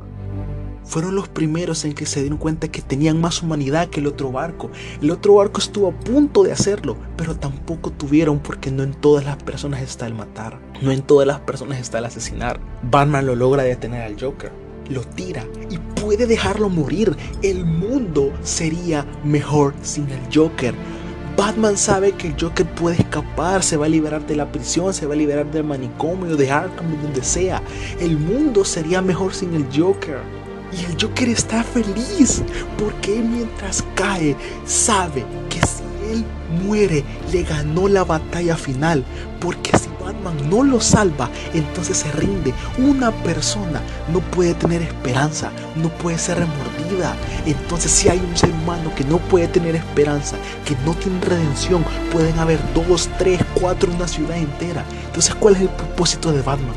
fueron 0.85 1.14
los 1.14 1.29
primeros 1.29 1.85
en 1.85 1.92
que 1.92 2.07
se 2.07 2.21
dieron 2.21 2.38
cuenta 2.38 2.68
que 2.68 2.81
tenían 2.81 3.21
más 3.21 3.42
humanidad 3.42 3.88
que 3.88 4.01
el 4.01 4.07
otro 4.07 4.33
barco. 4.33 4.71
El 5.03 5.11
otro 5.11 5.35
barco 5.35 5.61
estuvo 5.61 5.88
a 5.88 5.92
punto 5.92 6.42
de 6.44 6.53
hacerlo, 6.53 6.97
pero 7.14 7.37
tampoco 7.37 7.90
tuvieron 7.90 8.38
porque 8.38 8.71
no 8.71 8.83
en 8.83 8.94
todas 8.94 9.27
las 9.27 9.37
personas 9.37 9.83
está 9.83 10.07
el 10.07 10.14
matar, 10.14 10.59
no 10.81 10.90
en 10.90 11.03
todas 11.03 11.27
las 11.27 11.40
personas 11.40 11.79
está 11.79 11.99
el 11.99 12.07
asesinar. 12.07 12.59
Batman 12.83 13.27
lo 13.27 13.35
logra 13.37 13.64
detener 13.64 14.01
al 14.01 14.18
Joker, 14.18 14.51
lo 14.88 15.03
tira 15.03 15.44
y 15.68 15.77
puede 16.01 16.27
dejarlo 16.27 16.71
morir. 16.71 17.14
El 17.42 17.66
mundo 17.66 18.33
sería 18.42 19.05
mejor 19.25 19.75
sin 19.83 20.09
el 20.09 20.21
Joker. 20.35 20.75
Batman 21.38 21.77
sabe 21.77 22.11
que 22.11 22.27
el 22.27 22.35
Joker 22.37 22.66
puede 22.66 22.96
escapar, 22.96 23.62
se 23.62 23.77
va 23.77 23.87
a 23.87 23.88
liberar 23.88 24.27
de 24.27 24.35
la 24.35 24.51
prisión, 24.51 24.92
se 24.92 25.07
va 25.07 25.14
a 25.14 25.16
liberar 25.16 25.48
del 25.48 25.62
manicomio, 25.62 26.37
de 26.37 26.51
Arkham, 26.51 26.90
de 26.90 27.01
donde 27.01 27.22
sea. 27.22 27.62
El 28.01 28.18
mundo 28.18 28.64
sería 28.64 29.01
mejor 29.01 29.33
sin 29.33 29.55
el 29.55 29.64
Joker. 29.72 30.18
Y 30.72 30.85
el 30.85 31.01
Joker 31.01 31.29
está 31.29 31.62
feliz 31.62 32.42
porque 32.77 33.20
mientras 33.20 33.85
cae 33.94 34.35
sabe 34.66 35.24
que 35.48 35.61
si 35.61 35.85
él 36.11 36.24
muere 36.64 37.05
le 37.33 37.44
ganó 37.44 37.87
la 37.87 38.03
batalla 38.03 38.57
final. 38.57 39.05
Porque 39.38 39.79
si 39.79 39.88
Batman 40.09 40.49
no 40.49 40.64
lo 40.64 40.81
salva, 40.81 41.29
entonces 41.53 41.99
se 41.99 42.11
rinde. 42.12 42.55
Una 42.79 43.11
persona 43.11 43.83
no 44.11 44.21
puede 44.21 44.55
tener 44.55 44.81
esperanza, 44.81 45.51
no 45.77 45.90
puede 45.90 46.16
ser 46.16 46.38
remordida. 46.38 47.14
Entonces 47.44 47.90
si 47.90 48.09
hay 48.09 48.18
un 48.18 48.35
ser 48.35 48.51
humano 48.51 48.90
que 48.97 49.05
no 49.05 49.18
puede 49.18 49.49
tener 49.49 49.77
esperanza, 49.77 50.37
que 50.64 50.75
no 50.87 50.94
tiene 50.94 51.21
redención, 51.21 51.85
pueden 52.11 52.38
haber 52.38 52.59
dos, 52.73 53.11
tres, 53.18 53.38
cuatro, 53.61 53.92
una 53.92 54.09
ciudad 54.09 54.38
entera. 54.38 54.83
Entonces 55.07 55.35
¿cuál 55.35 55.57
es 55.57 55.62
el 55.62 55.68
propósito 55.68 56.33
de 56.33 56.40
Batman? 56.40 56.77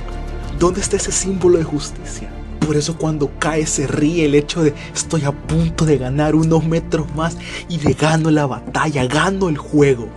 ¿Dónde 0.60 0.82
está 0.82 0.98
ese 0.98 1.14
símbolo 1.14 1.58
de 1.58 1.64
justicia? 1.64 2.30
Por 2.60 2.76
eso 2.76 2.98
cuando 2.98 3.32
cae 3.40 3.66
se 3.66 3.88
ríe 3.88 4.26
el 4.26 4.36
hecho 4.36 4.62
de 4.62 4.74
estoy 4.94 5.24
a 5.24 5.32
punto 5.32 5.86
de 5.86 5.98
ganar 5.98 6.36
unos 6.36 6.66
metros 6.66 7.08
más 7.16 7.38
y 7.70 7.80
le 7.80 7.94
gano 7.94 8.30
la 8.30 8.46
batalla, 8.46 9.06
gano 9.06 9.48
el 9.48 9.58
juego. 9.58 10.10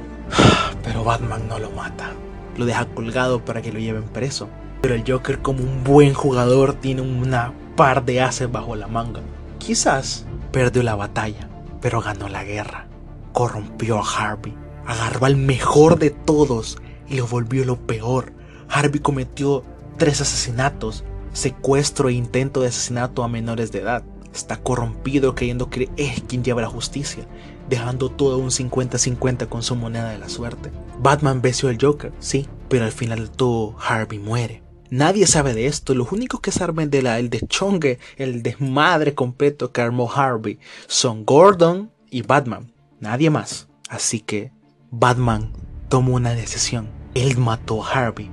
Pero 0.82 1.04
Batman 1.04 1.46
no 1.48 1.60
lo 1.60 1.70
mata. 1.70 2.12
Lo 2.56 2.64
deja 2.64 2.86
colgado 2.86 3.44
para 3.44 3.62
que 3.62 3.72
lo 3.72 3.78
lleven 3.78 4.04
preso. 4.04 4.48
Pero 4.80 4.94
el 4.94 5.04
Joker 5.06 5.40
como 5.40 5.62
un 5.62 5.82
buen 5.82 6.14
jugador 6.14 6.74
tiene 6.74 7.02
una 7.02 7.52
par 7.76 8.04
de 8.04 8.20
haces 8.20 8.50
bajo 8.50 8.76
la 8.76 8.86
manga. 8.86 9.20
Quizás 9.58 10.26
perdió 10.52 10.82
la 10.82 10.94
batalla, 10.94 11.48
pero 11.80 12.00
ganó 12.00 12.28
la 12.28 12.44
guerra. 12.44 12.86
Corrompió 13.32 13.98
a 13.98 14.04
Harvey. 14.04 14.54
Agarró 14.86 15.26
al 15.26 15.36
mejor 15.36 15.98
de 15.98 16.10
todos 16.10 16.78
y 17.08 17.16
lo 17.16 17.26
volvió 17.26 17.64
lo 17.64 17.76
peor. 17.76 18.32
Harvey 18.68 19.00
cometió 19.00 19.64
tres 19.96 20.20
asesinatos 20.20 21.04
secuestro 21.34 22.08
e 22.08 22.14
intento 22.14 22.62
de 22.62 22.68
asesinato 22.68 23.22
a 23.22 23.28
menores 23.28 23.70
de 23.72 23.80
edad. 23.80 24.02
Está 24.34 24.56
corrompido 24.56 25.34
creyendo 25.34 25.70
que 25.70 25.88
es 25.96 26.20
quien 26.22 26.42
lleva 26.42 26.62
la 26.62 26.68
justicia, 26.68 27.24
dejando 27.68 28.10
todo 28.10 28.38
un 28.38 28.50
50-50 28.50 29.48
con 29.48 29.62
su 29.62 29.76
moneda 29.76 30.10
de 30.10 30.18
la 30.18 30.28
suerte. 30.28 30.70
Batman 30.98 31.40
venció 31.40 31.68
al 31.68 31.78
Joker, 31.80 32.12
sí, 32.18 32.48
pero 32.68 32.84
al 32.84 32.92
final 32.92 33.20
de 33.20 33.28
todo 33.28 33.76
Harvey 33.78 34.18
muere. 34.18 34.62
Nadie 34.90 35.26
sabe 35.26 35.54
de 35.54 35.66
esto, 35.66 35.94
los 35.94 36.12
únicos 36.12 36.40
que 36.40 36.52
saben 36.52 36.90
de 36.90 37.02
la, 37.02 37.18
el 37.18 37.30
deschongue, 37.30 37.98
el 38.16 38.42
desmadre 38.42 39.14
completo 39.14 39.72
que 39.72 39.80
armó 39.80 40.10
Harvey 40.12 40.58
son 40.86 41.24
Gordon 41.24 41.90
y 42.10 42.22
Batman, 42.22 42.72
nadie 43.00 43.30
más. 43.30 43.68
Así 43.88 44.20
que 44.20 44.52
Batman 44.90 45.52
tomó 45.88 46.14
una 46.14 46.34
decisión. 46.34 46.88
Él 47.14 47.38
mató 47.38 47.84
a 47.84 47.90
Harvey. 47.90 48.30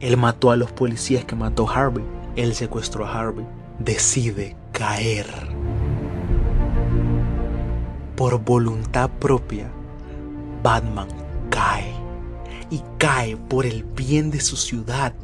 Él 0.00 0.16
mató 0.16 0.50
a 0.50 0.56
los 0.56 0.72
policías 0.72 1.24
que 1.24 1.36
mató 1.36 1.68
a 1.68 1.74
Harvey 1.74 2.04
él 2.36 2.54
secuestró 2.54 3.06
a 3.06 3.18
Harvey, 3.18 3.46
decide 3.78 4.56
caer. 4.76 5.26
Por 8.14 8.38
voluntad 8.44 9.08
propia, 9.08 9.72
Batman 10.62 11.08
cae. 11.48 11.94
Y 12.68 12.82
cae 12.98 13.38
por 13.38 13.64
el 13.64 13.84
bien 13.84 14.30
de 14.30 14.40
su 14.42 14.58
ciudad, 14.58 15.14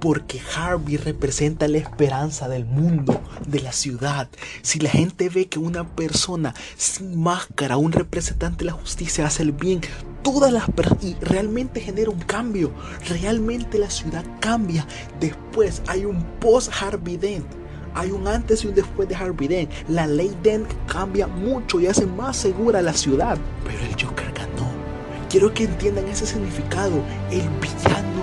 porque 0.00 0.40
Harvey 0.56 0.96
representa 0.96 1.68
la 1.68 1.76
esperanza 1.76 2.48
del 2.48 2.64
mundo, 2.64 3.20
de 3.46 3.60
la 3.60 3.72
ciudad. 3.72 4.30
Si 4.62 4.78
la 4.78 4.88
gente 4.88 5.28
ve 5.28 5.46
que 5.46 5.58
una 5.58 5.86
persona 5.86 6.54
sin 6.78 7.20
máscara, 7.20 7.76
un 7.76 7.92
representante 7.92 8.64
de 8.64 8.70
la 8.70 8.78
justicia 8.78 9.26
hace 9.26 9.42
el 9.42 9.52
bien, 9.52 9.82
todas 10.22 10.50
las 10.52 10.64
y 11.02 11.16
realmente 11.20 11.82
genera 11.82 12.10
un 12.10 12.20
cambio, 12.20 12.72
realmente 13.10 13.76
la 13.76 13.90
ciudad 13.90 14.24
cambia. 14.40 14.86
Después 15.20 15.82
hay 15.86 16.06
un 16.06 16.22
post 16.40 16.72
Harvey 16.80 17.18
Dent. 17.18 17.61
Hay 17.94 18.10
un 18.10 18.26
antes 18.28 18.64
y 18.64 18.68
un 18.68 18.74
después 18.74 19.08
de 19.08 19.14
Harvey 19.14 19.48
Dent. 19.48 19.70
La 19.88 20.06
ley 20.06 20.36
Dent 20.42 20.68
cambia 20.86 21.26
mucho 21.26 21.80
y 21.80 21.86
hace 21.86 22.06
más 22.06 22.36
segura 22.36 22.82
la 22.82 22.92
ciudad. 22.92 23.38
Pero 23.64 23.78
el 23.78 23.92
Joker 23.92 24.32
ganó. 24.32 24.70
Quiero 25.28 25.52
que 25.52 25.64
entiendan 25.64 26.08
ese 26.08 26.26
significado. 26.26 27.02
El 27.30 27.48
villano 27.60 28.22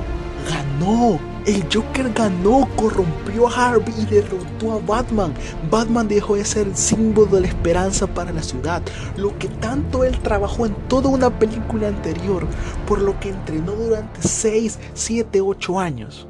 ganó 0.50 1.20
el 1.46 1.64
Joker 1.74 2.12
ganó, 2.14 2.68
corrompió 2.76 3.48
a 3.48 3.70
Harvey 3.72 3.94
y 3.98 4.06
derrotó 4.06 4.74
a 4.74 4.80
Batman. 4.80 5.34
Batman 5.72 6.08
dejó 6.08 6.36
de 6.36 6.46
ser 6.46 6.68
el 6.68 6.76
símbolo 6.76 7.28
de 7.28 7.42
la 7.42 7.48
esperanza 7.48 8.08
para 8.08 8.32
la 8.32 8.44
ciudad, 8.44 8.82
lo 9.18 9.38
que 9.40 9.48
tanto 9.48 10.04
él 10.04 10.20
trabajó 10.20 10.66
en 10.66 10.76
toda 10.88 11.10
una 11.10 11.40
película 11.40 11.88
anterior, 11.88 12.46
por 12.88 13.02
lo 13.02 13.20
que 13.20 13.30
entrenó 13.30 13.72
durante 13.72 14.22
6, 14.22 14.80
7, 14.94 15.42
8 15.42 15.80
años. 15.80 16.28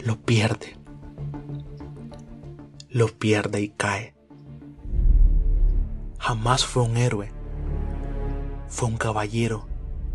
Lo 0.00 0.16
pierde. 0.20 0.81
Lo 2.92 3.08
pierde 3.08 3.62
y 3.62 3.70
cae. 3.70 4.14
Jamás 6.18 6.66
fue 6.66 6.82
un 6.82 6.98
héroe. 6.98 7.32
Fue 8.68 8.86
un 8.86 8.98
caballero 8.98 9.66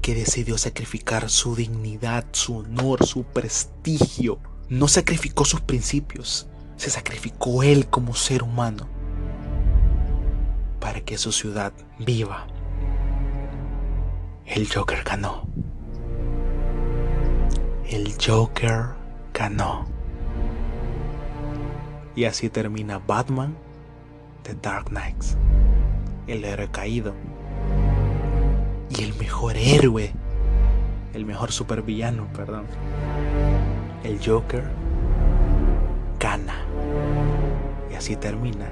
que 0.03 0.13
decidió 0.13 0.59
sacrificar 0.59 1.27
su 1.31 1.55
dignidad, 1.55 2.27
su 2.33 2.57
honor, 2.57 3.03
su 3.03 3.23
prestigio. 3.23 4.37
No 4.69 4.87
sacrificó 4.87 5.43
sus 5.43 5.61
principios, 5.61 6.47
se 6.75 6.91
sacrificó 6.91 7.63
él 7.63 7.87
como 7.87 8.13
ser 8.13 8.43
humano 8.43 8.87
para 10.79 11.01
que 11.01 11.17
su 11.17 11.31
ciudad 11.31 11.73
viva. 11.97 12.45
El 14.45 14.71
Joker 14.71 15.03
ganó. 15.03 15.47
El 17.89 18.13
Joker 18.23 18.89
ganó. 19.33 19.96
Y 22.17 22.25
así 22.25 22.49
termina 22.49 22.97
Batman 22.97 23.55
The 24.41 24.55
Dark 24.55 24.87
Knights. 24.87 25.37
El 26.25 26.43
héroe 26.43 26.67
caído 26.71 27.13
y 28.89 29.03
el 29.03 29.13
mejor 29.19 29.55
héroe, 29.55 30.11
el 31.13 31.25
mejor 31.25 31.51
supervillano, 31.51 32.25
perdón, 32.33 32.65
el 34.03 34.19
Joker, 34.25 34.63
gana. 36.19 36.65
Y 37.91 37.93
así 37.93 38.15
termina 38.15 38.65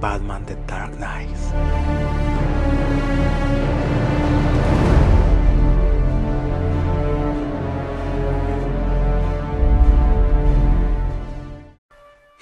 Batman 0.00 0.46
The 0.46 0.56
Dark 0.66 0.96
Knight. 0.96 1.28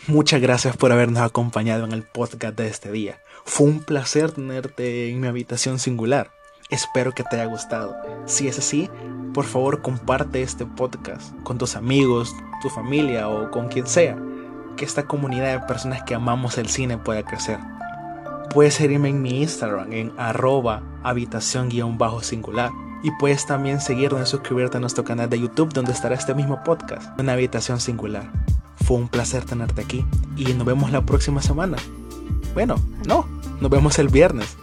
Muchas 0.08 0.40
gracias 0.40 0.76
por 0.76 0.90
habernos 0.90 1.22
acompañado 1.22 1.84
en 1.84 1.92
el 1.92 2.02
podcast 2.02 2.56
de 2.56 2.66
este 2.66 2.90
día. 2.90 3.20
Fue 3.44 3.68
un 3.68 3.78
placer 3.78 4.32
tenerte 4.32 5.08
en 5.08 5.20
mi 5.20 5.28
habitación 5.28 5.78
singular. 5.78 6.32
Espero 6.70 7.12
que 7.12 7.22
te 7.22 7.36
haya 7.36 7.44
gustado. 7.44 7.94
Si 8.26 8.48
es 8.48 8.58
así, 8.58 8.90
por 9.32 9.44
favor 9.44 9.80
comparte 9.80 10.42
este 10.42 10.66
podcast 10.66 11.32
con 11.44 11.56
tus 11.56 11.76
amigos, 11.76 12.34
tu 12.62 12.68
familia 12.68 13.28
o 13.28 13.52
con 13.52 13.68
quien 13.68 13.86
sea. 13.86 14.18
Que 14.76 14.84
esta 14.84 15.04
comunidad 15.04 15.52
de 15.52 15.66
personas 15.68 16.02
que 16.02 16.16
amamos 16.16 16.58
el 16.58 16.68
cine 16.68 16.98
pueda 16.98 17.22
crecer. 17.22 17.60
Puedes 18.50 18.74
seguirme 18.74 19.08
en 19.08 19.22
mi 19.22 19.40
Instagram 19.40 19.92
en 19.92 20.12
arroba 20.18 20.82
habitación-singular. 21.04 22.72
Y 23.04 23.12
puedes 23.20 23.46
también 23.46 23.80
seguirnos 23.80 24.22
y 24.22 24.30
suscribirte 24.30 24.78
a 24.78 24.80
nuestro 24.80 25.04
canal 25.04 25.30
de 25.30 25.38
YouTube 25.38 25.72
donde 25.72 25.92
estará 25.92 26.16
este 26.16 26.34
mismo 26.34 26.64
podcast, 26.64 27.08
Una 27.20 27.34
Habitación 27.34 27.78
Singular. 27.78 28.30
Fue 28.76 28.96
un 28.96 29.08
placer 29.08 29.44
tenerte 29.44 29.82
aquí 29.82 30.04
y 30.36 30.44
nos 30.54 30.66
vemos 30.66 30.90
la 30.90 31.02
próxima 31.02 31.42
semana. 31.42 31.76
Bueno, 32.54 32.76
no, 33.06 33.26
nos 33.60 33.70
vemos 33.70 33.98
el 33.98 34.08
viernes 34.08 34.56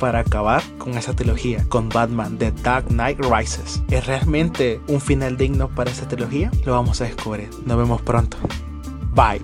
para 0.00 0.20
acabar 0.20 0.62
con 0.78 0.96
esa 0.96 1.14
trilogía, 1.14 1.64
con 1.68 1.88
Batman 1.88 2.38
The 2.38 2.52
Dark 2.62 2.86
Knight 2.88 3.18
Rises. 3.24 3.82
¿Es 3.90 4.06
realmente 4.06 4.80
un 4.88 5.00
final 5.00 5.36
digno 5.36 5.68
para 5.68 5.90
esta 5.90 6.08
trilogía? 6.08 6.50
Lo 6.64 6.72
vamos 6.72 7.00
a 7.00 7.04
descubrir. 7.04 7.50
Nos 7.66 7.76
vemos 7.76 8.00
pronto. 8.02 8.36
Bye. 9.14 9.42